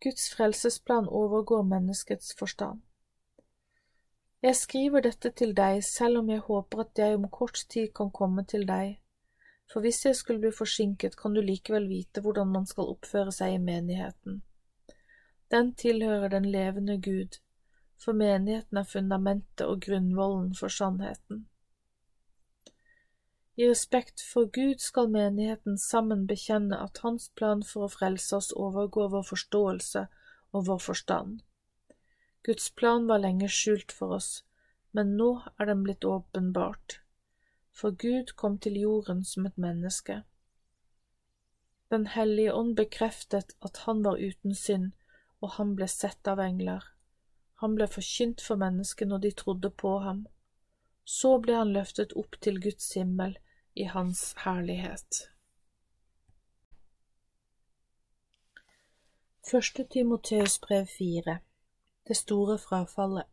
Guds 0.04 0.26
frelsesplan 0.34 1.08
overgår 1.08 1.62
menneskets 1.64 2.34
forstand. 2.40 2.82
Jeg 4.42 4.56
skriver 4.60 5.06
dette 5.06 5.30
til 5.32 5.54
deg 5.56 5.80
selv 5.88 6.20
om 6.20 6.30
jeg 6.30 6.44
håper 6.50 6.84
at 6.84 7.00
jeg 7.00 7.16
om 7.16 7.30
kort 7.32 7.62
tid 7.70 7.94
kan 7.96 8.12
komme 8.12 8.44
til 8.44 8.66
deg 8.68 8.98
for 9.74 9.82
hvis 9.82 10.04
jeg 10.06 10.16
skulle 10.16 10.42
bli 10.44 10.52
forsinket, 10.54 11.16
kan 11.18 11.34
du 11.34 11.42
likevel 11.42 11.88
vite 11.90 12.22
hvordan 12.22 12.52
man 12.54 12.68
skal 12.70 12.92
oppføre 12.92 13.32
seg 13.34 13.56
i 13.56 13.62
menigheten. 13.62 14.44
Den 15.50 15.72
tilhører 15.74 16.30
den 16.30 16.46
levende 16.46 17.00
Gud, 17.02 17.40
for 17.98 18.14
menigheten 18.14 18.78
er 18.78 18.86
fundamentet 18.90 19.66
og 19.66 19.82
grunnvollen 19.82 20.54
for 20.54 20.70
sannheten. 20.70 21.48
I 23.58 23.70
respekt 23.70 24.22
for 24.22 24.46
Gud 24.54 24.82
skal 24.82 25.10
menigheten 25.14 25.78
sammen 25.78 26.26
bekjenne 26.30 26.78
at 26.78 27.02
Hans 27.02 27.30
plan 27.38 27.62
for 27.66 27.86
å 27.86 27.94
frelse 27.96 28.38
oss 28.38 28.54
overgår 28.54 29.12
vår 29.14 29.28
forståelse 29.30 30.08
og 30.54 30.68
vår 30.70 30.82
forstand. 30.86 31.42
Guds 32.46 32.70
plan 32.78 33.06
var 33.10 33.22
lenge 33.26 33.50
skjult 33.50 33.94
for 33.94 34.18
oss, 34.18 34.44
men 34.92 35.16
nå 35.18 35.36
er 35.58 35.70
den 35.70 35.86
blitt 35.86 36.06
åpenbart 36.06 37.03
for 37.74 37.92
Gud 37.92 38.36
kom 38.36 38.58
til 38.58 38.80
jorden 38.80 39.24
som 39.26 39.46
et 39.46 39.58
menneske. 39.58 40.22
Den 41.90 42.08
hellige 42.08 42.54
ånd 42.54 42.76
bekreftet 42.78 43.56
at 43.62 43.78
han 43.86 44.04
var 44.06 44.22
uten 44.22 44.56
synd, 44.56 44.92
og 45.42 45.58
han 45.58 45.76
ble 45.76 45.88
sett 45.88 46.28
av 46.28 46.40
engler. 46.40 46.86
Han 47.62 47.76
ble 47.76 47.88
forkynt 47.88 48.42
for 48.42 48.62
menneskene, 48.62 49.16
og 49.16 49.26
de 49.26 49.32
trodde 49.32 49.70
på 49.70 49.98
ham. 50.06 50.26
Så 51.06 51.38
ble 51.44 51.58
han 51.60 51.74
løftet 51.76 52.16
opp 52.18 52.40
til 52.42 52.62
Guds 52.64 52.94
himmel 52.98 53.38
i 53.76 53.86
hans 53.90 54.32
herlighet. 54.46 55.28
Første 59.44 59.84
Timoteus 59.92 60.60
brev 60.60 60.88
fire 60.88 61.40
Det 62.08 62.16
store 62.18 62.58
frafallet 62.58 63.33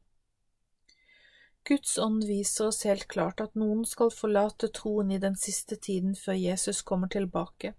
Guds 1.71 1.99
ånd 2.03 2.25
viser 2.27 2.67
oss 2.67 2.83
helt 2.89 3.07
klart 3.13 3.41
at 3.45 3.53
noen 3.55 3.85
skal 3.87 4.11
forlate 4.11 4.73
troen 4.75 5.13
i 5.15 5.21
den 5.23 5.37
siste 5.39 5.77
tiden 5.79 6.17
før 6.19 6.35
Jesus 6.35 6.81
kommer 6.83 7.13
tilbake. 7.13 7.77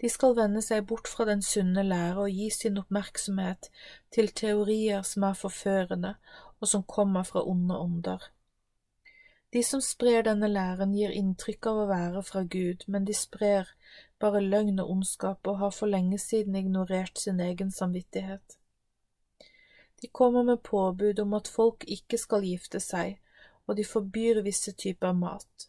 De 0.00 0.08
skal 0.12 0.32
vende 0.38 0.62
seg 0.64 0.86
bort 0.88 1.08
fra 1.08 1.26
den 1.28 1.42
sunne 1.44 1.84
lære 1.84 2.24
og 2.24 2.32
gi 2.32 2.48
sin 2.56 2.80
oppmerksomhet 2.80 3.68
til 4.16 4.32
teorier 4.40 5.04
som 5.08 5.28
er 5.28 5.36
forførende 5.36 6.14
og 6.56 6.72
som 6.72 6.88
kommer 6.96 7.28
fra 7.28 7.44
onde 7.44 7.76
ånder. 7.76 8.30
De 9.52 9.62
som 9.62 9.84
sprer 9.84 10.24
denne 10.24 10.48
læren, 10.48 10.96
gir 10.96 11.12
inntrykk 11.12 11.68
av 11.70 11.82
å 11.82 11.88
være 11.92 12.22
fra 12.24 12.42
Gud, 12.56 12.88
men 12.88 13.04
de 13.04 13.14
sprer 13.16 13.68
bare 14.20 14.40
løgn 14.40 14.80
og 14.80 14.90
ondskap 14.96 15.48
og 15.48 15.60
har 15.60 15.76
for 15.76 15.92
lenge 15.92 16.18
siden 16.20 16.56
ignorert 16.56 17.20
sin 17.20 17.44
egen 17.44 17.70
samvittighet. 17.72 18.56
De 20.06 20.10
kommer 20.12 20.42
med 20.42 20.62
påbud 20.62 21.18
om 21.18 21.32
at 21.34 21.48
folk 21.48 21.84
ikke 21.90 22.18
skal 22.22 22.44
gifte 22.46 22.78
seg, 22.80 23.16
og 23.66 23.74
de 23.76 23.84
forbyr 23.84 24.38
visse 24.46 24.70
typer 24.78 25.16
mat. 25.18 25.66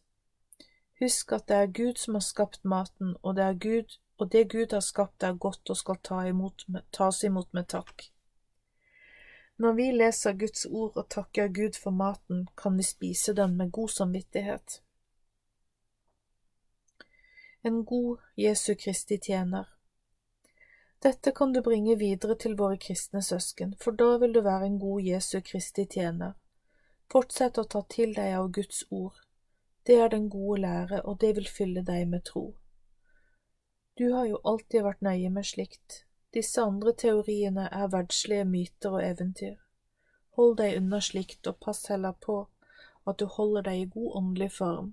Husk 1.02 1.34
at 1.34 1.48
det 1.50 1.58
er 1.58 1.72
Gud 1.80 1.98
som 1.98 2.20
har 2.20 2.26
skapt 2.26 2.62
maten, 2.66 3.16
og 3.24 3.36
det, 3.40 3.48
Gud, 3.66 3.98
og 4.22 4.32
det 4.32 4.46
Gud 4.52 4.78
har 4.78 4.86
skapt 4.86 5.26
er 5.26 5.34
godt 5.34 5.74
og 5.74 5.80
skal 5.82 5.98
ta 6.04 6.22
imot, 6.30 6.68
tas 6.94 7.24
imot 7.26 7.50
med 7.58 7.66
takk. 7.74 8.12
Når 9.58 9.74
vi 9.74 9.92
leser 9.92 10.38
Guds 10.38 10.66
ord 10.70 11.02
og 11.02 11.10
takker 11.10 11.50
Gud 11.50 11.82
for 11.82 11.92
maten, 11.92 12.46
kan 12.58 12.78
vi 12.78 12.86
spise 12.86 13.34
den 13.34 13.58
med 13.58 13.72
god 13.72 13.90
samvittighet 13.90 14.82
en 17.68 17.86
god 17.86 18.18
Jesu 18.36 18.76
Kristi 18.76 19.18
tjener. 19.18 19.77
Dette 21.04 21.32
kan 21.32 21.54
du 21.54 21.62
bringe 21.62 21.96
videre 21.96 22.36
til 22.36 22.56
våre 22.58 22.78
kristne 22.82 23.22
søsken, 23.22 23.76
for 23.82 23.94
da 23.94 24.18
vil 24.18 24.34
du 24.34 24.42
være 24.42 24.66
en 24.66 24.80
god 24.80 25.02
Jesu 25.06 25.42
Kristi 25.46 25.86
tjener. 25.86 26.34
Fortsett 27.12 27.58
å 27.62 27.64
ta 27.64 27.84
til 27.90 28.16
deg 28.16 28.34
av 28.40 28.50
Guds 28.52 28.84
ord. 28.90 29.20
Det 29.86 30.00
er 30.02 30.10
den 30.10 30.26
gode 30.30 30.62
lære, 30.62 31.04
og 31.04 31.20
det 31.22 31.36
vil 31.38 31.48
fylle 31.48 31.84
deg 31.86 32.08
med 32.10 32.26
tro. 32.26 32.58
Du 33.98 34.12
har 34.14 34.26
jo 34.26 34.42
alltid 34.44 34.84
vært 34.84 35.06
nøye 35.06 35.30
med 35.30 35.46
slikt. 35.46 36.04
Disse 36.34 36.62
andre 36.62 36.94
teoriene 36.94 37.70
er 37.72 37.94
verdslige 37.94 38.46
myter 38.46 38.98
og 38.98 39.06
eventyr. 39.06 39.56
Hold 40.38 40.58
deg 40.58 40.82
unna 40.82 41.00
slikt, 41.02 41.48
og 41.48 41.62
pass 41.64 41.86
heller 41.94 42.18
på 42.26 42.42
at 43.08 43.22
du 43.22 43.26
holder 43.38 43.70
deg 43.70 43.82
i 43.82 43.90
god 43.94 44.18
åndelig 44.20 44.52
form, 44.58 44.92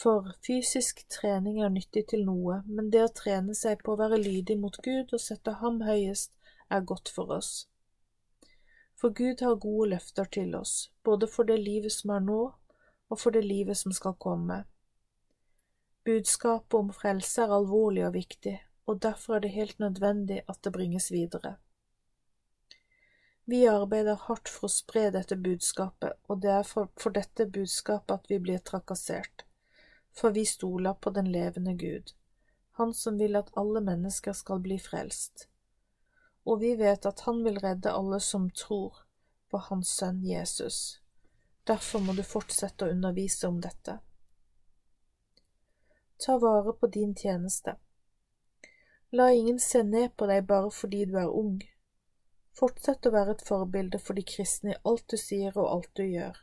for 0.00 0.30
fysisk 0.46 1.02
trening 1.12 1.58
er 1.60 1.72
nyttig 1.72 2.06
til 2.12 2.22
noe, 2.24 2.60
men 2.66 2.88
det 2.92 3.02
å 3.04 3.12
trene 3.20 3.54
seg 3.56 3.82
på 3.84 3.92
å 3.92 4.00
være 4.00 4.20
lydig 4.22 4.56
mot 4.60 4.76
Gud 4.84 5.12
og 5.12 5.20
sette 5.20 5.58
ham 5.60 5.82
høyest 5.84 6.32
er 6.72 6.86
godt 6.88 7.12
for 7.12 7.34
oss. 7.36 7.50
For 8.96 9.12
Gud 9.16 9.44
har 9.44 9.60
gode 9.60 9.90
løfter 9.94 10.28
til 10.36 10.54
oss, 10.56 10.90
både 11.04 11.28
for 11.28 11.48
det 11.48 11.58
livet 11.60 11.92
som 11.92 12.14
er 12.16 12.24
nå, 12.24 12.40
og 13.10 13.20
for 13.20 13.36
det 13.36 13.42
livet 13.44 13.76
som 13.80 13.92
skal 13.96 14.16
komme. 14.20 14.62
Budskapet 16.08 16.78
om 16.78 16.92
frelse 16.96 17.44
er 17.44 17.52
alvorlig 17.58 18.06
og 18.06 18.14
viktig, 18.16 18.56
og 18.88 19.02
derfor 19.04 19.36
er 19.36 19.44
det 19.44 19.52
helt 19.56 19.82
nødvendig 19.84 20.40
at 20.48 20.62
det 20.64 20.72
bringes 20.76 21.10
videre. 21.12 21.58
Vi 23.50 23.66
arbeider 23.68 24.16
hardt 24.28 24.48
for 24.48 24.68
å 24.68 24.72
spre 24.72 25.08
dette 25.12 25.36
budskapet, 25.36 26.16
og 26.28 26.40
det 26.40 26.54
er 26.54 26.64
for, 26.64 26.88
for 26.96 27.12
dette 27.12 27.50
budskapet 27.50 28.16
at 28.16 28.32
vi 28.32 28.40
blir 28.40 28.62
trakassert 28.64 29.44
for 30.16 30.30
vi 30.30 30.46
stoler 30.46 30.94
på 30.94 31.10
den 31.10 31.32
levende 31.32 31.74
Gud, 31.74 32.12
Han 32.70 32.94
som 32.94 33.18
vil 33.18 33.36
at 33.36 33.50
alle 33.56 33.80
mennesker 33.80 34.32
skal 34.32 34.60
bli 34.60 34.78
frelst. 34.78 35.48
Og 36.44 36.60
vi 36.60 36.74
vet 36.76 37.06
at 37.06 37.20
Han 37.20 37.44
vil 37.44 37.58
redde 37.60 37.92
alle 37.92 38.20
som 38.20 38.50
tror 38.50 39.02
på 39.50 39.58
Hans 39.58 39.88
Sønn 39.96 40.22
Jesus. 40.24 41.00
Derfor 41.66 42.00
må 42.00 42.12
du 42.16 42.22
fortsette 42.24 42.86
å 42.86 42.94
undervise 42.94 43.48
om 43.48 43.60
dette. 43.60 43.98
Ta 46.20 46.38
vare 46.38 46.72
på 46.72 46.86
din 46.86 47.14
tjeneste. 47.14 47.76
La 49.10 49.30
ingen 49.32 49.60
se 49.60 49.82
ned 49.82 50.16
på 50.16 50.26
deg 50.30 50.46
bare 50.46 50.70
fordi 50.70 51.04
du 51.04 51.16
er 51.18 51.30
ung. 51.42 51.60
Fortsett 52.58 53.06
å 53.06 53.12
være 53.14 53.36
et 53.36 53.46
forbilde 53.46 53.98
for 53.98 54.18
de 54.18 54.24
kristne 54.26 54.74
i 54.74 54.80
alt 54.84 55.06
du 55.10 55.16
sier 55.18 55.56
og 55.56 55.70
alt 55.70 55.90
du 55.98 56.04
gjør. 56.04 56.36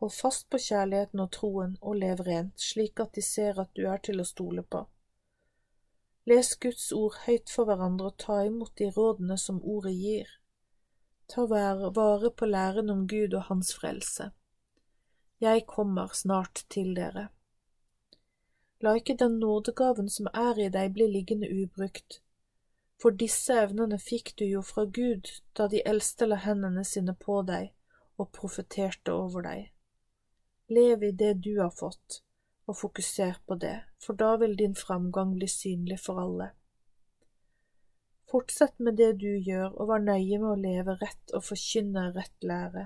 Hold 0.00 0.12
fast 0.16 0.48
på 0.48 0.58
kjærligheten 0.58 1.20
og 1.20 1.30
troen, 1.36 1.76
og 1.80 1.98
lev 2.00 2.22
rent, 2.24 2.56
slik 2.60 3.00
at 3.04 3.12
de 3.14 3.22
ser 3.22 3.60
at 3.60 3.68
du 3.76 3.84
er 3.84 4.00
til 4.00 4.22
å 4.22 4.24
stole 4.24 4.62
på. 4.64 4.86
Les 6.30 6.54
Guds 6.62 6.86
ord 6.96 7.16
høyt 7.26 7.50
for 7.52 7.68
hverandre 7.68 8.08
og 8.08 8.16
ta 8.22 8.38
imot 8.46 8.72
de 8.80 8.88
rådene 8.96 9.36
som 9.40 9.58
ordet 9.60 9.92
gir. 9.96 10.30
Ta 11.28 11.44
vare 11.46 12.30
på 12.30 12.46
læren 12.48 12.90
om 12.90 13.06
Gud 13.08 13.34
og 13.34 13.48
Hans 13.48 13.74
frelse. 13.76 14.30
Jeg 15.40 15.66
kommer 15.66 16.14
snart 16.14 16.64
til 16.68 16.94
dere. 16.96 17.28
La 18.80 18.94
ikke 18.96 19.16
den 19.20 19.38
nådegaven 19.40 20.08
som 20.08 20.28
er 20.32 20.58
i 20.58 20.68
deg, 20.72 20.94
bli 20.96 21.10
liggende 21.12 21.48
ubrukt, 21.48 22.22
for 23.00 23.16
disse 23.16 23.56
evnene 23.66 23.98
fikk 24.00 24.32
du 24.40 24.46
jo 24.46 24.62
fra 24.64 24.84
Gud 24.84 25.28
da 25.56 25.68
de 25.68 25.82
eldste 25.92 26.28
la 26.28 26.40
hendene 26.40 26.84
sine 26.84 27.14
på 27.26 27.42
deg 27.48 27.72
og 28.16 28.32
profeterte 28.36 29.12
over 29.12 29.44
deg. 29.44 29.68
Lev 30.70 31.02
i 31.02 31.10
det 31.10 31.32
du 31.42 31.56
har 31.58 31.72
fått, 31.74 32.20
og 32.70 32.76
fokuser 32.78 33.40
på 33.46 33.56
det, 33.58 33.80
for 33.98 34.14
da 34.14 34.36
vil 34.38 34.54
din 34.58 34.76
framgang 34.78 35.34
bli 35.34 35.48
synlig 35.50 35.98
for 36.04 36.20
alle. 36.22 36.52
Fortsett 38.30 38.78
med 38.78 38.94
det 39.00 39.12
du 39.18 39.32
gjør, 39.34 39.72
og 39.74 39.88
vær 39.90 40.04
nøye 40.04 40.38
med 40.38 40.50
å 40.52 40.60
leve 40.60 40.94
rett 41.00 41.34
og 41.34 41.42
forkynne 41.48 42.04
rett 42.14 42.46
lære. 42.46 42.84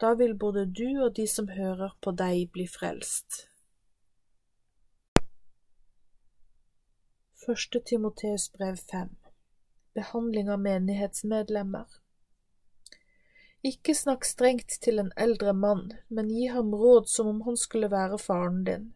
Da 0.00 0.12
vil 0.20 0.34
både 0.42 0.66
du 0.66 1.00
og 1.04 1.14
de 1.16 1.24
som 1.28 1.48
hører 1.48 1.96
på 2.04 2.12
deg, 2.12 2.50
bli 2.52 2.68
frelst. 2.68 3.46
Første 7.40 7.80
Timoteus 7.80 8.50
brev 8.52 8.76
fem 8.76 9.16
Behandling 9.96 10.52
av 10.52 10.60
menighetsmedlemmer 10.60 11.88
ikke 13.62 13.94
snakk 13.94 14.24
strengt 14.24 14.78
til 14.80 14.98
en 14.98 15.10
eldre 15.16 15.52
mann, 15.52 15.90
men 16.08 16.30
gi 16.32 16.46
ham 16.48 16.72
råd 16.74 17.08
som 17.12 17.26
om 17.28 17.42
han 17.44 17.56
skulle 17.60 17.90
være 17.92 18.18
faren 18.18 18.64
din. 18.64 18.86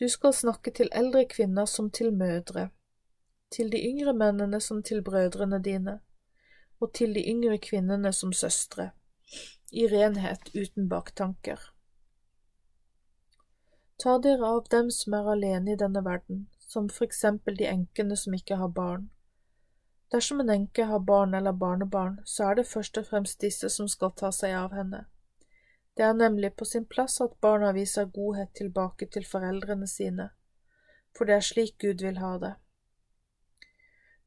Du 0.00 0.08
skal 0.08 0.32
snakke 0.32 0.70
til 0.70 0.92
eldre 0.92 1.24
kvinner 1.24 1.66
som 1.66 1.90
til 1.90 2.12
mødre, 2.12 2.68
til 3.50 3.72
de 3.72 3.80
yngre 3.80 4.12
mennene 4.14 4.60
som 4.60 4.82
til 4.82 5.02
brødrene 5.02 5.62
dine, 5.64 5.98
og 6.80 6.92
til 6.94 7.14
de 7.14 7.24
yngre 7.24 7.58
kvinnene 7.58 8.12
som 8.12 8.32
søstre, 8.32 8.90
i 9.72 9.88
renhet 9.88 10.52
uten 10.54 10.88
baktanker. 10.88 11.58
Ta 13.98 14.18
dere 14.22 14.46
av 14.46 14.68
dem 14.70 14.92
som 14.94 15.16
er 15.16 15.32
alene 15.32 15.72
i 15.72 15.80
denne 15.80 16.04
verden, 16.04 16.46
som 16.60 16.88
for 16.88 17.08
eksempel 17.08 17.56
de 17.58 17.66
enkene 17.66 18.16
som 18.16 18.36
ikke 18.36 18.60
har 18.60 18.68
barn 18.68 19.08
Dersom 20.12 20.40
en 20.40 20.50
enke 20.50 20.84
har 20.84 21.00
barn 21.00 21.34
eller 21.34 21.52
barnebarn, 21.52 22.20
så 22.24 22.50
er 22.50 22.54
det 22.54 22.68
først 22.68 22.98
og 22.98 23.06
fremst 23.06 23.40
disse 23.40 23.68
som 23.70 23.88
skal 23.88 24.14
ta 24.16 24.30
seg 24.32 24.54
av 24.56 24.72
henne. 24.72 25.04
Det 25.96 26.04
er 26.06 26.14
nemlig 26.14 26.54
på 26.56 26.64
sin 26.64 26.86
plass 26.86 27.20
at 27.20 27.40
barna 27.40 27.72
viser 27.72 28.08
godhet 28.14 28.54
tilbake 28.54 29.06
til 29.06 29.26
foreldrene 29.26 29.86
sine, 29.86 30.30
for 31.16 31.28
det 31.28 31.34
er 31.36 31.46
slik 31.50 31.76
Gud 31.82 32.04
vil 32.06 32.20
ha 32.22 32.38
det. 32.38 32.54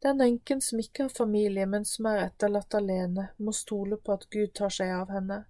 Den 0.02 0.22
enken 0.22 0.62
som 0.62 0.80
ikke 0.80 1.04
har 1.04 1.16
familie, 1.16 1.66
men 1.66 1.86
som 1.86 2.06
er 2.10 2.24
etterlatt 2.26 2.74
alene, 2.74 3.28
må 3.38 3.54
stole 3.54 3.98
på 3.98 4.14
at 4.18 4.30
Gud 4.34 4.54
tar 4.58 4.74
seg 4.74 4.90
av 4.94 5.14
henne. 5.14 5.44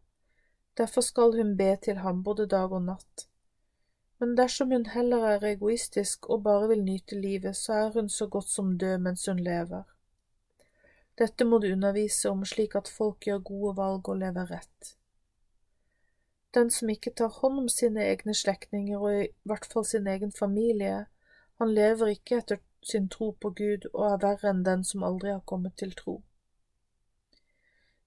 Derfor 0.78 1.02
skal 1.08 1.36
hun 1.38 1.56
be 1.58 1.76
til 1.84 2.04
ham 2.04 2.24
både 2.24 2.48
dag 2.52 2.72
og 2.72 2.84
natt. 2.84 3.28
Men 4.20 4.36
dersom 4.38 4.72
hun 4.72 4.86
heller 4.86 5.24
er 5.30 5.46
egoistisk 5.54 6.30
og 6.30 6.44
bare 6.44 6.68
vil 6.72 6.84
nyte 6.84 7.20
livet, 7.20 7.58
så 7.58 7.74
er 7.74 7.96
hun 7.96 8.10
så 8.10 8.28
godt 8.28 8.50
som 8.50 8.78
død 8.78 8.98
mens 9.08 9.26
hun 9.26 9.40
lever. 9.40 9.88
Dette 11.20 11.46
må 11.46 11.60
du 11.60 11.68
undervise 11.72 12.32
om 12.32 12.46
slik 12.48 12.76
at 12.80 12.90
folk 12.90 13.28
gjør 13.28 13.44
gode 13.52 13.76
valg 13.78 14.10
og 14.10 14.20
lever 14.22 14.52
rett. 14.54 14.96
Den 16.56 16.72
som 16.72 16.90
ikke 16.92 17.14
tar 17.16 17.32
hånd 17.40 17.64
om 17.64 17.70
sine 17.72 18.04
egne 18.04 18.34
slektninger 18.36 19.00
og 19.00 19.22
i 19.22 19.28
hvert 19.48 19.68
fall 19.72 19.86
sin 19.88 20.08
egen 20.08 20.32
familie, 20.36 21.06
han 21.60 21.72
lever 21.76 22.16
ikke 22.16 22.42
etter 22.42 22.60
sin 22.84 23.08
tro 23.14 23.32
på 23.32 23.54
Gud 23.56 23.88
og 23.94 24.04
er 24.08 24.20
verre 24.26 24.52
enn 24.52 24.66
den 24.68 24.84
som 24.88 25.06
aldri 25.08 25.32
har 25.32 25.46
kommet 25.48 25.78
til 25.80 25.94
tro. 25.96 26.18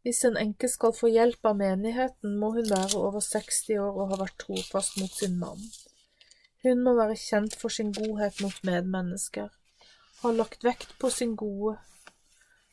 Hvis 0.04 0.20
en 0.28 0.36
enke 0.36 0.68
skal 0.68 0.92
få 0.92 1.08
hjelp 1.08 1.46
av 1.48 1.56
menigheten, 1.56 2.34
må 2.36 2.50
hun 2.58 2.68
være 2.68 2.98
over 3.00 3.24
60 3.24 3.78
år 3.80 4.00
og 4.02 4.10
ha 4.10 4.20
vært 4.20 4.36
trofast 4.42 4.98
mot 5.00 5.12
sin 5.16 5.38
mann. 5.40 5.62
Hun 6.64 6.82
må 6.84 6.92
være 6.98 7.16
kjent 7.16 7.56
for 7.60 7.72
sin 7.72 7.92
godhet 7.96 8.42
mot 8.44 8.58
medmennesker, 8.68 9.48
ha 10.20 10.32
lagt 10.32 10.64
vekt 10.64 10.92
på 11.00 11.08
sin 11.12 11.32
gode 11.40 11.78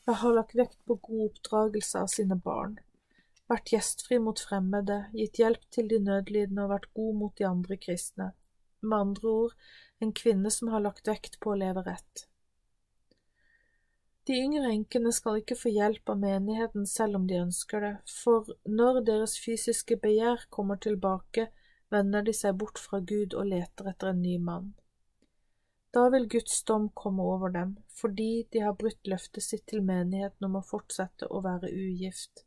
Jeg 0.02 0.18
har 0.18 0.34
lagt 0.34 0.56
vekt 0.58 0.80
på 0.88 0.96
god 1.06 1.20
oppdragelse 1.28 2.00
av 2.02 2.08
sine 2.10 2.34
barn, 2.34 2.72
vært 3.50 3.70
gjestfri 3.70 4.18
mot 4.18 4.40
fremmede, 4.42 4.96
gitt 5.14 5.38
hjelp 5.38 5.68
til 5.70 5.86
de 5.92 6.00
nødlidende 6.02 6.64
og 6.64 6.72
vært 6.72 6.88
god 6.98 7.20
mot 7.20 7.36
de 7.38 7.46
andre 7.46 7.78
kristne. 7.78 8.32
Med 8.82 8.96
andre 8.98 9.34
ord, 9.44 9.54
en 10.02 10.10
kvinne 10.10 10.50
som 10.50 10.72
har 10.72 10.82
lagt 10.82 11.06
vekt 11.06 11.38
på 11.38 11.52
å 11.52 11.60
leve 11.60 11.84
rett. 11.86 12.26
De 14.26 14.34
yngre 14.38 14.68
enkene 14.70 15.10
skal 15.14 15.38
ikke 15.38 15.58
få 15.58 15.70
hjelp 15.74 16.10
av 16.10 16.18
menigheten 16.22 16.86
selv 16.86 17.20
om 17.20 17.30
de 17.30 17.38
ønsker 17.44 17.86
det, 17.86 17.94
for 18.10 18.50
når 18.66 19.04
deres 19.06 19.38
fysiske 19.38 20.00
begjær 20.02 20.48
kommer 20.50 20.82
tilbake, 20.82 21.48
vender 21.94 22.26
de 22.26 22.34
seg 22.34 22.58
bort 22.58 22.82
fra 22.82 22.98
Gud 22.98 23.34
og 23.38 23.50
leter 23.54 23.94
etter 23.94 24.10
en 24.10 24.22
ny 24.22 24.38
mann. 24.42 24.72
Da 25.92 26.06
vil 26.08 26.28
Guds 26.28 26.62
dom 26.64 26.88
komme 26.94 27.22
over 27.22 27.52
dem, 27.52 27.76
fordi 27.88 28.46
de 28.50 28.62
har 28.64 28.78
brutt 28.80 29.06
løftet 29.06 29.44
sitt 29.44 29.66
til 29.68 29.84
menigheten 29.84 30.48
om 30.48 30.56
å 30.56 30.64
fortsette 30.64 31.28
å 31.28 31.42
være 31.44 31.68
ugift. 31.68 32.46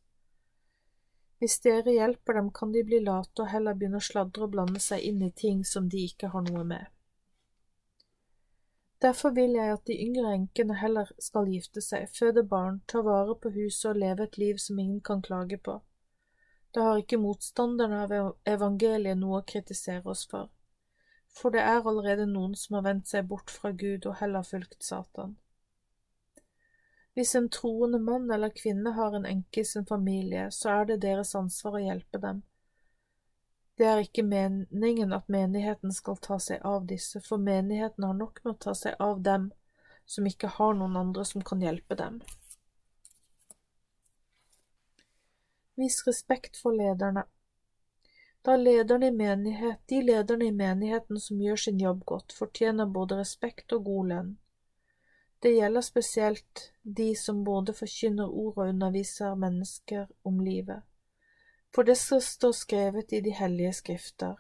Hvis 1.40 1.60
dere 1.62 1.94
hjelper 1.94 2.40
dem, 2.40 2.50
kan 2.52 2.72
de 2.74 2.82
bli 2.88 3.04
late 3.04 3.44
og 3.44 3.52
heller 3.52 3.78
begynne 3.78 4.02
å 4.02 4.08
sladre 4.08 4.48
og 4.48 4.56
blande 4.56 4.82
seg 4.82 5.04
inn 5.06 5.22
i 5.22 5.32
ting 5.32 5.62
som 5.68 5.90
de 5.94 6.08
ikke 6.08 6.32
har 6.34 6.46
noe 6.48 6.64
med. 6.66 6.90
Derfor 9.06 9.36
vil 9.36 9.54
jeg 9.60 9.74
at 9.76 9.86
de 9.86 10.00
yngre 10.02 10.32
enkene 10.34 10.80
heller 10.80 11.12
skal 11.22 11.52
gifte 11.52 11.84
seg, 11.84 12.08
føde 12.10 12.42
barn, 12.50 12.80
ta 12.88 13.04
vare 13.06 13.36
på 13.38 13.52
huset 13.54 13.92
og 13.92 14.00
leve 14.02 14.26
et 14.26 14.40
liv 14.42 14.58
som 14.64 14.80
ingen 14.80 15.02
kan 15.06 15.22
klage 15.22 15.60
på. 15.62 15.82
Da 16.74 16.88
har 16.90 17.04
ikke 17.04 17.22
motstanderne 17.22 18.00
av 18.08 18.16
evangeliet 18.56 19.20
noe 19.20 19.44
å 19.44 19.48
kritisere 19.48 20.10
oss 20.10 20.26
for, 20.32 20.50
for 21.36 21.52
det 21.52 21.62
er 21.62 21.82
allerede 21.84 22.26
noen 22.32 22.56
som 22.56 22.80
har 22.80 22.86
vendt 22.88 23.10
seg 23.12 23.28
bort 23.28 23.52
fra 23.52 23.72
Gud 23.72 24.06
og 24.06 24.20
heller 24.22 24.46
fulgt 24.48 24.84
Satan. 24.84 25.36
Hvis 27.16 27.36
en 27.36 27.48
troende 27.52 28.00
mann 28.00 28.32
eller 28.32 28.52
kvinne 28.56 28.92
har 28.96 29.16
en 29.16 29.28
enke 29.28 29.64
i 29.64 29.68
sin 29.68 29.86
familie, 29.88 30.50
så 30.52 30.82
er 30.82 30.92
det 30.92 31.04
deres 31.04 31.36
ansvar 31.36 31.80
å 31.80 31.86
hjelpe 31.86 32.20
dem 32.24 32.44
det 33.78 33.86
er 33.86 34.02
ikke 34.06 34.24
meningen 34.24 35.14
at 35.14 35.28
menigheten 35.32 35.92
skal 35.92 36.18
ta 36.24 36.38
seg 36.40 36.64
av 36.64 36.86
disse, 36.88 37.20
for 37.22 37.42
menigheten 37.42 38.08
har 38.08 38.16
nok 38.16 38.40
med 38.44 38.54
å 38.54 38.62
ta 38.68 38.74
seg 38.78 38.96
av 39.04 39.20
dem 39.24 39.50
som 40.08 40.28
ikke 40.30 40.54
har 40.56 40.78
noen 40.80 40.96
andre 40.96 41.26
som 41.28 41.44
kan 41.44 41.64
hjelpe 41.64 41.98
dem. 42.00 42.22
Vis 45.76 46.00
respekt 46.08 46.56
for 46.62 46.72
lederne. 46.72 47.26
Da 48.46 48.56
lederne 48.56 49.08
i 49.08 49.12
menighet, 49.12 49.80
de 49.90 50.02
lederne 50.02 50.46
i 50.46 50.52
menigheten 50.52 51.20
som 51.20 51.42
gjør 51.42 51.56
sin 51.56 51.80
jobb 51.82 52.04
godt, 52.06 52.34
fortjener 52.34 52.86
både 52.86 53.18
respekt 53.18 53.74
og 53.74 53.86
god 53.86 54.12
lønn. 54.14 54.34
Det 55.42 55.54
gjelder 55.56 55.82
spesielt 55.82 56.72
de 56.84 57.16
som 57.16 57.44
både 57.44 57.74
forkynner 57.74 58.30
ord 58.30 58.58
og 58.58 58.68
underviser 58.70 59.36
mennesker 59.36 60.06
om 60.24 60.40
livet 60.40 60.84
for 61.76 61.84
det 61.84 61.96
skal 61.96 62.22
stå 62.22 62.54
skrevet 62.54 63.14
i 63.14 63.22
de 63.22 63.32
hellige 63.36 63.74
skrifter. 63.74 64.36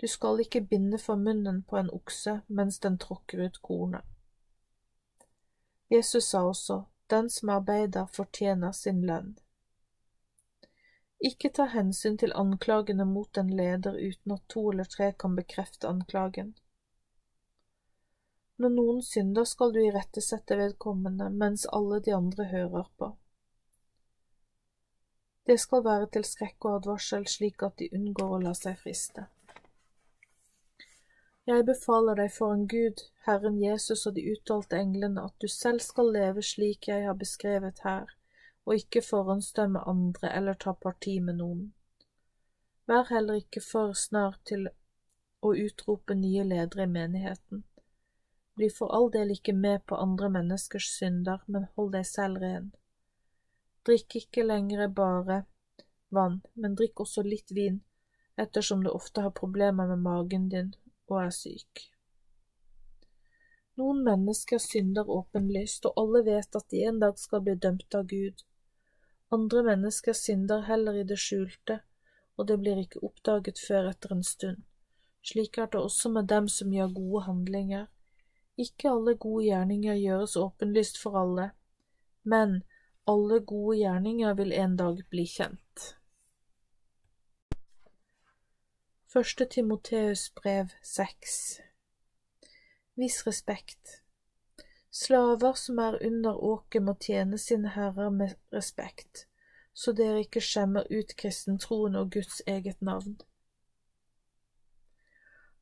Du 0.00 0.06
skal 0.06 0.40
ikke 0.40 0.60
binde 0.60 0.98
for 0.98 1.18
munnen 1.18 1.62
på 1.62 1.76
en 1.76 1.90
okse 1.90 2.40
mens 2.46 2.78
den 2.78 2.98
tråkker 2.98 3.42
ut 3.46 3.58
kornet. 3.62 4.04
Jesus 5.90 6.24
sa 6.24 6.44
også, 6.46 6.82
Den 7.10 7.30
som 7.30 7.48
arbeider, 7.48 8.06
fortjener 8.06 8.72
sin 8.72 9.02
lønn. 9.06 9.38
Ikke 11.24 11.48
ta 11.48 11.64
hensyn 11.72 12.18
til 12.20 12.34
anklagene 12.36 13.06
mot 13.08 13.38
en 13.40 13.50
leder 13.56 13.96
uten 13.96 14.32
at 14.34 14.42
to 14.52 14.70
eller 14.70 14.84
tre 14.84 15.12
kan 15.12 15.36
bekrefte 15.36 15.88
anklagen. 15.88 16.54
Når 18.56 18.72
noen 18.72 19.00
synder, 19.02 19.44
skal 19.44 19.72
du 19.72 19.80
irettesette 19.82 20.56
vedkommende 20.56 21.28
mens 21.30 21.66
alle 21.78 22.00
de 22.00 22.14
andre 22.16 22.44
hører 22.52 22.90
på. 22.98 23.14
Det 25.46 25.58
skal 25.60 25.84
være 25.84 26.08
til 26.12 26.24
skrekk 26.26 26.64
og 26.64 26.76
advarsel, 26.80 27.26
slik 27.30 27.62
at 27.62 27.76
de 27.78 27.90
unngår 27.94 28.36
å 28.36 28.42
la 28.42 28.54
seg 28.58 28.78
friste. 28.80 29.28
Jeg 31.46 31.62
befaler 31.68 32.18
deg 32.18 32.32
foran 32.34 32.64
Gud, 32.66 33.04
Herren 33.28 33.60
Jesus 33.62 34.08
og 34.08 34.16
de 34.16 34.24
utvalgte 34.32 34.80
englene, 34.82 35.22
at 35.22 35.36
du 35.38 35.46
selv 35.48 35.84
skal 35.84 36.10
leve 36.16 36.42
slik 36.42 36.88
jeg 36.90 37.04
har 37.06 37.14
beskrevet 37.20 37.84
her, 37.86 38.15
og 38.66 38.74
ikke 38.74 39.02
forhåndsdømme 39.02 39.82
andre 39.86 40.32
eller 40.36 40.58
ta 40.58 40.74
parti 40.74 41.18
med 41.22 41.38
noen. 41.40 41.64
Vær 42.86 43.06
heller 43.10 43.40
ikke 43.42 43.62
for 43.62 43.94
snar 43.98 44.38
til 44.46 44.68
å 45.42 45.54
utrope 45.54 46.14
nye 46.18 46.44
ledere 46.44 46.86
i 46.86 46.90
menigheten. 46.90 47.64
Bli 48.56 48.70
for 48.72 48.94
all 48.96 49.10
del 49.14 49.34
ikke 49.34 49.52
med 49.54 49.84
på 49.86 49.98
andre 50.00 50.30
menneskers 50.38 50.88
synder, 50.98 51.42
men 51.46 51.68
hold 51.76 51.92
deg 51.94 52.06
selv 52.08 52.40
ren. 52.42 52.70
Drikk 53.86 54.16
ikke 54.22 54.46
lenger 54.46 54.88
bare 54.88 55.42
vann, 56.08 56.40
men 56.54 56.74
drikk 56.78 57.04
også 57.04 57.22
litt 57.26 57.52
vin, 57.54 57.82
ettersom 58.36 58.82
du 58.82 58.90
ofte 58.90 59.22
har 59.26 59.34
problemer 59.36 59.86
med 59.92 60.02
magen 60.06 60.48
din 60.48 60.72
og 61.06 61.20
er 61.26 61.34
syk. 61.34 61.84
Noen 63.76 64.02
mennesker 64.06 64.58
synder 64.62 65.10
åpenlyst, 65.12 65.84
og 65.86 66.00
alle 66.00 66.22
vet 66.26 66.56
at 66.56 66.68
de 66.72 66.82
en 66.88 67.00
dag 67.02 67.18
skal 67.20 67.42
bli 67.44 67.54
dømt 67.60 67.94
av 67.94 68.06
Gud. 68.08 68.46
Andre 69.32 69.62
mennesker 69.62 70.12
synder 70.12 70.62
heller 70.68 71.00
i 71.00 71.04
det 71.04 71.18
skjulte, 71.18 71.80
og 72.36 72.46
det 72.48 72.58
blir 72.60 72.78
ikke 72.78 73.02
oppdaget 73.08 73.58
før 73.58 73.90
etter 73.90 74.14
en 74.14 74.22
stund. 74.22 74.62
Slik 75.26 75.58
er 75.58 75.66
det 75.72 75.80
også 75.80 76.12
med 76.14 76.28
dem 76.30 76.48
som 76.48 76.70
gjør 76.70 76.94
gode 76.94 77.22
handlinger. 77.26 77.86
Ikke 78.56 78.92
alle 78.92 79.16
gode 79.18 79.48
gjerninger 79.48 79.98
gjøres 79.98 80.36
åpenlyst 80.36 81.00
for 81.02 81.18
alle, 81.18 81.50
men 82.22 82.62
alle 83.06 83.40
gode 83.40 83.80
gjerninger 83.80 84.34
vil 84.38 84.52
en 84.52 84.76
dag 84.78 85.02
bli 85.10 85.26
kjent. 85.26 85.90
Første 89.10 89.46
Timoteus 89.50 90.30
brev 90.30 90.70
seks 90.82 91.60
Vis 92.96 93.26
respekt. 93.26 94.05
Slaver 94.96 95.52
som 95.52 95.78
er 95.78 95.98
under 96.06 96.36
åket 96.50 96.82
må 96.82 96.94
tjene 97.06 97.36
sine 97.38 97.68
herrer 97.74 98.12
med 98.18 98.30
respekt, 98.54 99.26
så 99.76 99.92
dere 99.92 100.22
ikke 100.24 100.40
skjemmer 100.40 100.86
ut 100.88 101.10
kristentroen 101.20 101.98
og 102.00 102.14
Guds 102.14 102.38
eget 102.48 102.80
navn. 102.80 103.18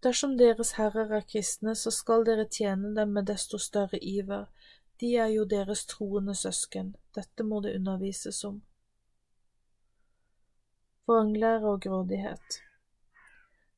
Dersom 0.07 0.37
deres 0.39 0.71
herrer 0.79 1.17
er 1.19 1.27
kristne, 1.33 1.75
så 1.75 1.91
skal 1.97 2.23
dere 2.29 2.45
tjene 2.59 2.93
dem 2.95 3.17
med 3.17 3.27
desto 3.33 3.59
større 3.59 3.99
iver, 3.99 4.47
de 5.03 5.11
er 5.25 5.33
jo 5.35 5.49
deres 5.51 5.83
troende 5.91 6.37
søsken, 6.39 6.95
dette 7.19 7.49
må 7.49 7.59
det 7.65 7.75
undervises 7.81 8.45
om. 8.45 8.63
Vranglære 11.11 11.75
og 11.75 11.83
grådighet 11.89 12.63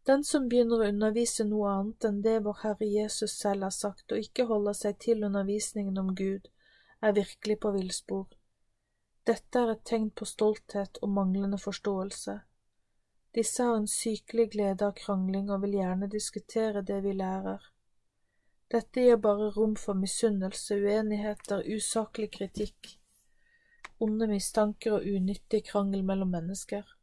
Den 0.06 0.22
som 0.24 0.48
begynner 0.48 0.82
å 0.82 0.88
undervise 0.88 1.44
noe 1.44 1.70
annet 1.74 2.04
enn 2.06 2.18
det 2.22 2.36
vår 2.46 2.60
Herre 2.62 2.86
Jesus 2.86 3.32
selv 3.40 3.66
har 3.66 3.74
sagt, 3.74 4.12
og 4.12 4.22
ikke 4.22 4.46
holder 4.46 4.76
seg 4.78 4.98
til 5.02 5.24
undervisningen 5.26 5.98
om 5.98 6.12
Gud, 6.14 6.46
er 7.02 7.16
virkelig 7.16 7.56
på 7.64 7.72
villspor. 7.74 8.26
Dette 9.26 9.58
er 9.58 9.72
et 9.72 9.82
tegn 9.90 10.12
på 10.14 10.28
stolthet 10.30 11.00
og 11.02 11.10
manglende 11.10 11.58
forståelse. 11.58 12.36
Disse 13.34 13.64
har 13.66 13.80
en 13.80 13.88
sykelig 13.90 14.52
glede 14.52 14.86
av 14.86 14.94
krangling 15.00 15.50
og 15.50 15.64
vil 15.64 15.74
gjerne 15.80 16.08
diskutere 16.12 16.84
det 16.86 17.00
vi 17.02 17.16
lærer. 17.18 17.64
Dette 18.70 19.02
gir 19.02 19.18
bare 19.22 19.50
rom 19.56 19.74
for 19.78 19.98
misunnelse, 19.98 20.78
uenigheter, 20.78 21.66
usaklig 21.66 22.30
kritikk, 22.38 22.94
onde 23.98 24.30
mistanker 24.30 25.00
og 25.00 25.10
unyttig 25.18 25.64
krangel 25.66 26.06
mellom 26.06 26.30
mennesker. 26.30 26.95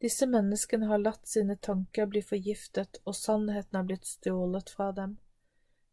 Disse 0.00 0.26
menneskene 0.28 0.86
har 0.86 1.00
latt 1.00 1.28
sine 1.28 1.56
tanker 1.56 2.08
bli 2.12 2.20
forgiftet, 2.22 3.00
og 3.04 3.16
sannheten 3.16 3.78
har 3.78 3.86
blitt 3.88 4.08
stjålet 4.08 4.70
fra 4.70 4.90
dem. 4.92 5.16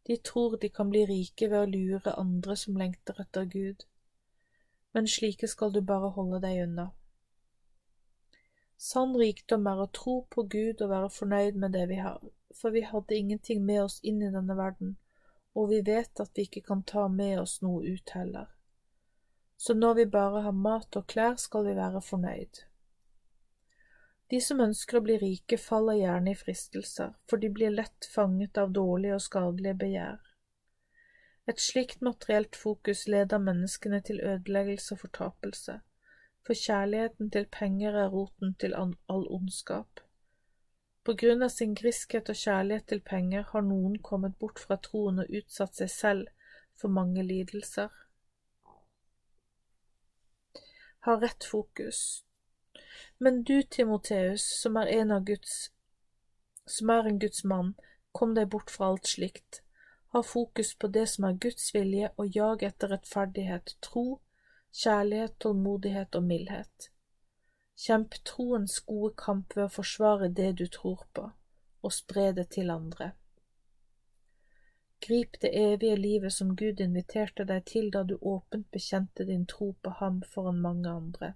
De 0.04 0.18
tror 0.18 0.58
de 0.58 0.70
kan 0.70 0.90
bli 0.92 1.06
rike 1.08 1.48
ved 1.48 1.60
å 1.62 1.70
lure 1.72 2.16
andre 2.20 2.56
som 2.60 2.78
lengter 2.78 3.22
etter 3.24 3.48
Gud, 3.48 3.86
men 4.92 5.08
slike 5.08 5.48
skal 5.48 5.72
du 5.72 5.80
bare 5.82 6.12
holde 6.18 6.42
deg 6.44 6.66
unna. 6.66 6.90
Sann 8.78 9.16
rikdom 9.16 9.68
er 9.72 9.80
å 9.80 9.92
tro 9.96 10.18
på 10.36 10.44
Gud 10.52 10.82
og 10.84 10.92
være 10.92 11.14
fornøyd 11.18 11.56
med 11.64 11.72
det 11.72 11.86
vi 11.94 12.02
har, 12.04 12.20
for 12.52 12.76
vi 12.76 12.84
hadde 12.84 13.16
ingenting 13.16 13.64
med 13.64 13.86
oss 13.86 14.02
inn 14.04 14.20
i 14.22 14.34
denne 14.34 14.58
verden, 14.60 14.98
og 15.56 15.70
vi 15.72 15.80
vet 15.88 16.20
at 16.20 16.36
vi 16.36 16.44
ikke 16.50 16.66
kan 16.68 16.84
ta 16.84 17.08
med 17.08 17.40
oss 17.40 17.62
noe 17.64 17.80
ut 17.88 18.14
heller. 18.18 18.52
Så 19.56 19.74
når 19.80 19.94
vi 20.02 20.06
bare 20.18 20.44
har 20.44 20.62
mat 20.68 21.00
og 21.00 21.08
klær, 21.08 21.40
skal 21.40 21.64
vi 21.70 21.80
være 21.80 22.04
fornøyd. 22.04 22.66
De 24.34 24.42
som 24.42 24.62
ønsker 24.66 24.98
å 24.98 25.06
bli 25.06 25.20
rike, 25.22 25.60
faller 25.62 26.00
gjerne 26.00 26.34
i 26.34 26.38
fristelser, 26.40 27.14
for 27.30 27.38
de 27.38 27.54
blir 27.54 27.74
lett 27.78 28.10
fanget 28.10 28.58
av 28.58 28.74
dårlige 28.74 29.20
og 29.20 29.26
skadelige 29.28 29.78
begjær. 29.86 30.22
Et 31.46 31.60
slikt 31.62 32.02
materielt 32.02 32.58
fokus 32.58 33.06
leder 33.14 33.42
menneskene 33.46 34.02
til 34.02 34.24
ødeleggelse 34.26 34.96
og 34.96 35.04
fortapelse 35.06 35.82
for 36.46 36.54
kjærligheten 36.60 37.32
til 37.32 37.46
penger 37.52 37.96
er 37.96 38.10
roten 38.12 38.56
til 38.60 38.76
all 38.76 39.28
ondskap. 39.38 40.02
På 41.04 41.16
grunn 41.20 41.44
av 41.44 41.52
sin 41.52 41.76
griskhet 41.76 42.30
og 42.32 42.40
kjærlighet 42.40 42.88
til 42.92 43.02
penger 43.02 43.48
har 43.52 43.64
noen 43.68 43.98
kommet 44.10 44.36
bort 44.40 44.60
fra 44.60 44.78
troen 44.88 45.24
og 45.24 45.32
utsatt 45.40 45.80
seg 45.80 45.92
selv 45.92 46.52
for 46.80 46.92
mange 46.92 47.24
lidelser. 47.24 47.92
Ha 51.08 51.18
rett 51.20 51.44
fokus. 51.44 52.24
Men 53.18 53.44
du, 53.44 53.62
Timoteus, 53.64 54.46
som 54.62 54.76
er 54.76 54.92
en 55.00 55.12
av 55.12 55.24
Guds 55.28 55.70
som 56.66 56.90
er 56.90 57.08
en 57.08 57.20
Guds 57.20 57.44
mann, 57.44 57.74
kom 58.12 58.36
deg 58.36 58.50
bort 58.50 58.72
fra 58.72 58.92
alt 58.92 59.08
slikt. 59.08 59.62
Ha 60.14 60.22
fokus 60.24 60.74
på 60.80 60.88
det 60.88 61.08
som 61.12 61.26
er 61.28 61.40
Guds 61.46 61.74
vilje, 61.76 62.12
og 62.18 62.36
jag 62.36 62.64
etter 62.64 62.94
rettferdighet, 62.94 63.76
tro, 63.82 64.22
kjærlighet, 64.84 65.40
tålmodighet 65.40 66.16
og 66.16 66.24
mildhet. 66.24 66.90
Kjemp 67.76 68.16
troens 68.30 68.78
gode 68.88 69.16
kamp 69.18 69.58
ved 69.58 69.66
å 69.66 69.74
forsvare 69.74 70.30
det 70.30 70.52
du 70.62 70.68
tror 70.68 71.04
på, 71.14 71.26
og 71.82 71.94
spre 71.94 72.30
det 72.38 72.52
til 72.56 72.72
andre. 72.72 73.12
Grip 75.04 75.36
det 75.42 75.52
evige 75.60 75.98
livet 76.00 76.34
som 76.34 76.54
Gud 76.56 76.80
inviterte 76.80 77.44
deg 77.44 77.66
til 77.68 77.90
da 77.92 78.06
du 78.08 78.16
åpent 78.22 78.70
bekjente 78.72 79.26
din 79.28 79.44
tro 79.50 79.74
på 79.82 79.98
ham 80.00 80.22
foran 80.36 80.62
mange 80.64 80.90
andre. 80.90 81.34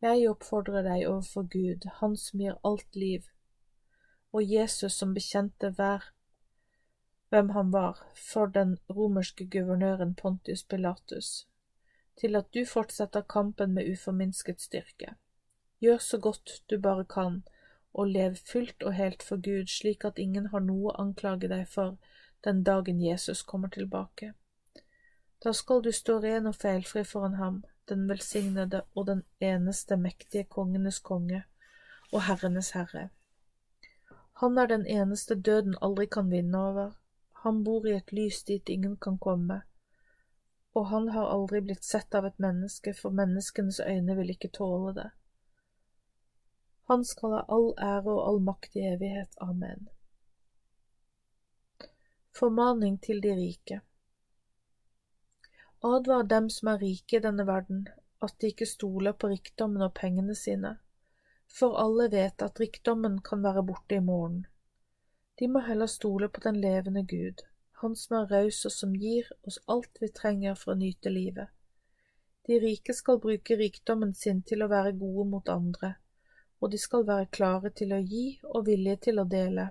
Jeg 0.00 0.30
oppfordrer 0.30 0.86
deg 0.86 1.04
overfor 1.08 1.44
Gud, 1.52 1.84
Han 2.00 2.16
som 2.16 2.40
gir 2.40 2.56
alt 2.64 2.96
liv, 2.96 3.26
og 4.32 4.42
Jesus 4.42 4.96
som 4.96 5.12
bekjente 5.14 5.68
hver 5.76 6.06
hvem 7.30 7.50
han 7.50 7.72
var 7.72 8.00
for 8.16 8.46
den 8.46 8.78
romerske 8.90 9.44
guvernøren 9.46 10.14
Pontius 10.14 10.62
Pilatus, 10.64 11.46
til 12.20 12.36
at 12.36 12.48
du 12.54 12.64
fortsetter 12.66 13.22
kampen 13.22 13.74
med 13.74 13.92
uforminsket 13.92 14.60
styrke. 14.60 15.14
Gjør 15.80 15.98
så 15.98 16.18
godt 16.18 16.62
du 16.70 16.78
bare 16.80 17.04
kan, 17.04 17.42
og 17.92 18.06
lev 18.06 18.34
fullt 18.34 18.82
og 18.82 18.94
helt 18.94 19.22
for 19.22 19.36
Gud, 19.36 19.66
slik 19.66 20.04
at 20.04 20.18
ingen 20.18 20.46
har 20.46 20.64
noe 20.64 20.90
å 20.90 20.96
anklage 21.02 21.48
deg 21.48 21.68
for 21.68 21.96
den 22.44 22.64
dagen 22.64 23.00
Jesus 23.04 23.42
kommer 23.42 23.68
tilbake. 23.68 24.32
Da 25.44 25.52
skal 25.52 25.82
du 25.82 25.92
stå 25.92 26.18
ren 26.20 26.46
og 26.46 26.56
feilfri 26.56 27.04
foran 27.04 27.34
ham, 27.34 27.62
den 27.90 28.08
velsignede 28.08 28.82
og 28.94 29.06
den 29.06 29.22
eneste 29.40 29.96
mektige 29.96 30.44
kongenes 30.44 30.98
konge 30.98 31.42
og 32.12 32.22
herrenes 32.26 32.70
herre. 32.76 33.08
Han 34.40 34.58
er 34.58 34.66
den 34.66 34.86
eneste 34.86 35.34
døden 35.34 35.76
aldri 35.82 36.06
kan 36.06 36.30
vinne 36.30 36.58
over, 36.58 36.92
han 37.44 37.64
bor 37.64 37.86
i 37.86 37.96
et 37.96 38.12
lys 38.12 38.42
dit 38.44 38.68
ingen 38.68 38.96
kan 38.96 39.18
komme, 39.18 39.62
og 40.74 40.86
han 40.88 41.08
har 41.14 41.30
aldri 41.32 41.60
blitt 41.64 41.84
sett 41.84 42.14
av 42.14 42.26
et 42.28 42.38
menneske, 42.38 42.94
for 42.94 43.16
menneskenes 43.16 43.80
øyne 43.80 44.16
vil 44.16 44.32
ikke 44.34 44.52
tåle 44.58 44.94
det. 44.96 45.10
Han 46.90 47.04
skal 47.04 47.36
ha 47.36 47.44
all 47.56 47.70
ære 47.78 48.12
og 48.12 48.22
all 48.28 48.40
makt 48.44 48.76
i 48.76 48.84
evighet. 48.92 49.36
Amen. 49.40 49.88
Formaning 52.36 52.98
til 53.02 53.22
de 53.22 53.34
rike 53.36 53.80
Advar 55.82 56.28
dem 56.28 56.50
som 56.50 56.68
er 56.68 56.82
rike 56.84 57.16
i 57.16 57.24
denne 57.24 57.46
verden, 57.48 57.88
at 58.20 58.36
de 58.40 58.52
ikke 58.52 58.68
stoler 58.68 59.16
på 59.16 59.32
rikdommen 59.32 59.82
og 59.82 59.94
pengene 59.96 60.36
sine 60.36 60.76
for 61.58 61.78
alle 61.82 62.08
vet 62.08 62.42
at 62.42 62.60
rikdommen 62.60 63.20
kan 63.26 63.42
være 63.42 63.62
borte 63.66 63.98
i 63.98 64.04
morgen. 64.04 64.44
De 65.38 65.48
må 65.48 65.62
heller 65.66 65.86
stole 65.86 66.28
på 66.28 66.42
den 66.44 66.60
levende 66.60 67.06
Gud, 67.06 67.46
Han 67.80 67.94
som 67.96 68.16
er 68.16 68.26
raus 68.28 68.58
og 68.68 68.72
som 68.72 68.90
gir 68.92 69.28
oss 69.48 69.56
alt 69.74 70.02
vi 70.02 70.10
trenger 70.12 70.54
for 70.62 70.74
å 70.74 70.76
nyte 70.76 71.08
livet. 71.08 71.48
De 72.46 72.58
rike 72.60 72.92
skal 72.92 73.20
bruke 73.22 73.56
rikdommen 73.56 74.12
sin 74.12 74.42
til 74.42 74.62
å 74.62 74.68
være 74.68 74.92
gode 75.00 75.24
mot 75.30 75.48
andre, 75.48 75.94
og 76.60 76.74
de 76.74 76.78
skal 76.78 77.06
være 77.08 77.30
klare 77.32 77.70
til 77.70 77.94
å 77.96 78.02
gi 78.04 78.26
og 78.44 78.66
villige 78.66 79.00
til 79.08 79.22
å 79.22 79.24
dele. 79.24 79.70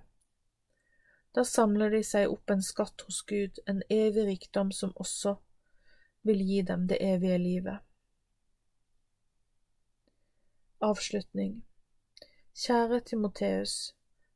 Da 1.37 1.43
samler 1.45 1.93
de 1.93 2.01
seg 2.03 2.33
opp 2.33 2.49
en 2.49 2.65
skatt 2.65 3.05
hos 3.05 3.21
Gud, 3.29 3.61
en 3.69 3.83
evig 3.89 4.25
rikdom 4.31 4.73
som 4.73 4.95
også 4.95 5.35
vil 6.21 6.41
gi 6.41 6.61
dem 6.61 6.87
det 6.87 6.99
evige 7.03 7.37
livet. 7.37 7.79
Avslutning 10.81 11.61
Kjære 12.55 12.99
Timoteus, 12.99 13.95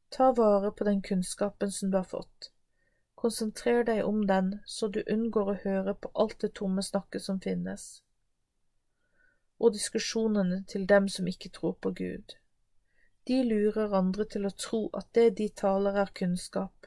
ta 0.10 0.32
vare 0.32 0.72
på 0.72 0.84
den 0.84 1.02
kunnskapen 1.02 1.72
som 1.72 1.92
du 1.92 1.98
har 1.98 2.08
fått. 2.08 2.52
Konsentrer 3.16 3.84
deg 3.84 4.04
om 4.06 4.26
den, 4.28 4.60
så 4.66 4.88
du 4.88 5.02
unngår 5.08 5.52
å 5.52 5.60
høre 5.64 5.94
på 5.96 6.12
alt 6.14 6.40
det 6.44 6.54
tomme 6.60 6.84
snakket 6.84 7.24
som 7.24 7.40
finnes, 7.42 8.04
og 9.60 9.74
diskusjonene 9.76 10.64
til 10.68 10.88
dem 10.88 11.08
som 11.08 11.28
ikke 11.28 11.52
tror 11.56 11.78
på 11.80 11.92
Gud. 12.00 12.36
De 13.28 13.40
lurer 13.48 13.96
andre 13.96 14.26
til 14.28 14.48
å 14.48 14.56
tro 14.66 14.82
at 15.00 15.08
det 15.16 15.30
de 15.40 15.48
taler 15.64 16.00
er 16.04 16.12
kunnskap, 16.20 16.83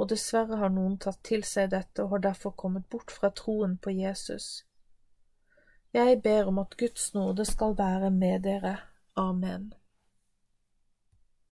og 0.00 0.08
dessverre 0.12 0.56
har 0.62 0.72
noen 0.72 0.96
tatt 0.98 1.20
til 1.26 1.44
seg 1.44 1.70
dette 1.74 2.04
og 2.04 2.16
har 2.16 2.24
derfor 2.30 2.56
kommet 2.56 2.88
bort 2.88 3.12
fra 3.12 3.30
troen 3.36 3.76
på 3.78 3.92
Jesus. 3.92 4.64
Jeg 5.92 6.22
ber 6.22 6.48
om 6.48 6.58
at 6.62 6.76
Guds 6.78 7.12
nåde 7.14 7.44
skal 7.44 7.76
være 7.78 8.10
med 8.14 8.46
dere. 8.46 8.76
Amen. 9.16 9.72